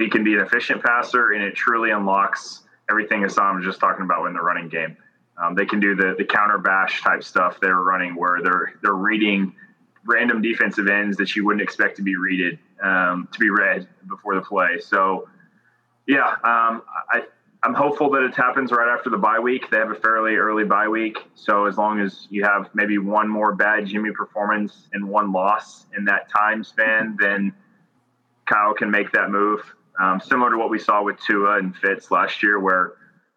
[0.00, 4.04] he can be an efficient passer, and it truly unlocks everything Hassan was just talking
[4.04, 4.96] about in the running game.
[5.42, 8.94] Um, they can do the the counter bash type stuff they're running, where they're they're
[8.94, 9.54] reading
[10.06, 14.34] random defensive ends that you wouldn't expect to be readed um, to be read before
[14.34, 14.78] the play.
[14.80, 15.28] So,
[16.06, 17.24] yeah, um, I
[17.62, 19.70] I'm hopeful that it happens right after the bye week.
[19.70, 23.28] They have a fairly early bye week, so as long as you have maybe one
[23.28, 27.52] more bad Jimmy performance and one loss in that time span, then
[28.46, 29.60] Kyle can make that move.
[29.98, 32.94] Um, similar to what we saw with Tua and Fitz last year, where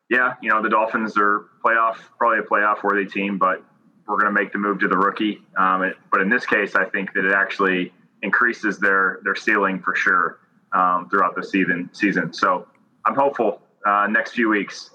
[0.10, 3.64] yeah, you know the Dolphins are playoff, probably a playoff worthy team, but
[4.08, 5.42] we're going to make the move to the rookie.
[5.58, 9.80] Um, it, but in this case, I think that it actually increases their their ceiling
[9.80, 10.40] for sure
[10.74, 11.90] um, throughout the season.
[11.94, 12.68] Season, so
[13.06, 14.92] I'm hopeful uh, next few weeks.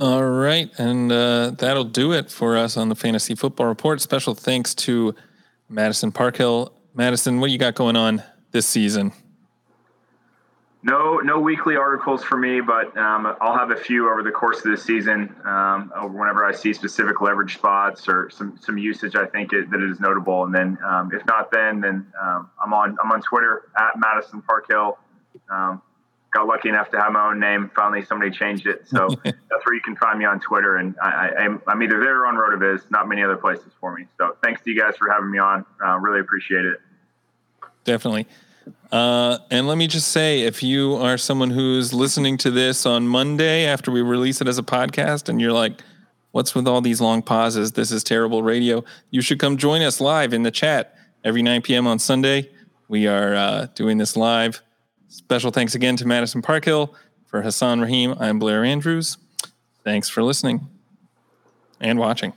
[0.00, 4.00] All right, and uh, that'll do it for us on the Fantasy Football Report.
[4.00, 5.14] Special thanks to
[5.68, 6.72] Madison Parkhill.
[6.94, 8.22] Madison, what you got going on
[8.52, 9.12] this season?
[10.84, 14.58] No, no weekly articles for me, but um, I'll have a few over the course
[14.58, 15.34] of the season.
[15.44, 19.80] Um, whenever I see specific leverage spots or some some usage, I think it, that
[19.80, 20.44] it is notable.
[20.44, 24.42] And then, um, if not, then then um, I'm on I'm on Twitter at Madison
[24.42, 24.98] Parkhill.
[25.50, 25.80] Um,
[26.34, 27.70] got lucky enough to have my own name.
[27.74, 30.76] Finally, somebody changed it, so that's where you can find me on Twitter.
[30.76, 32.90] And I, am I'm either there or on Rotoviz.
[32.90, 34.04] Not many other places for me.
[34.18, 35.64] So thanks to you guys for having me on.
[35.82, 36.80] Uh, really appreciate it.
[37.84, 38.26] Definitely.
[38.90, 43.06] Uh, and let me just say, if you are someone who's listening to this on
[43.06, 45.82] Monday after we release it as a podcast, and you're like,
[46.30, 47.72] "What's with all these long pauses?
[47.72, 51.62] This is terrible radio." You should come join us live in the chat every 9
[51.62, 51.86] p.m.
[51.86, 52.50] on Sunday.
[52.88, 54.62] We are uh, doing this live.
[55.08, 56.94] Special thanks again to Madison Parkhill.
[57.26, 59.18] For Hassan Rahim, I'm Blair Andrews.
[59.82, 60.68] Thanks for listening
[61.80, 62.32] and watching.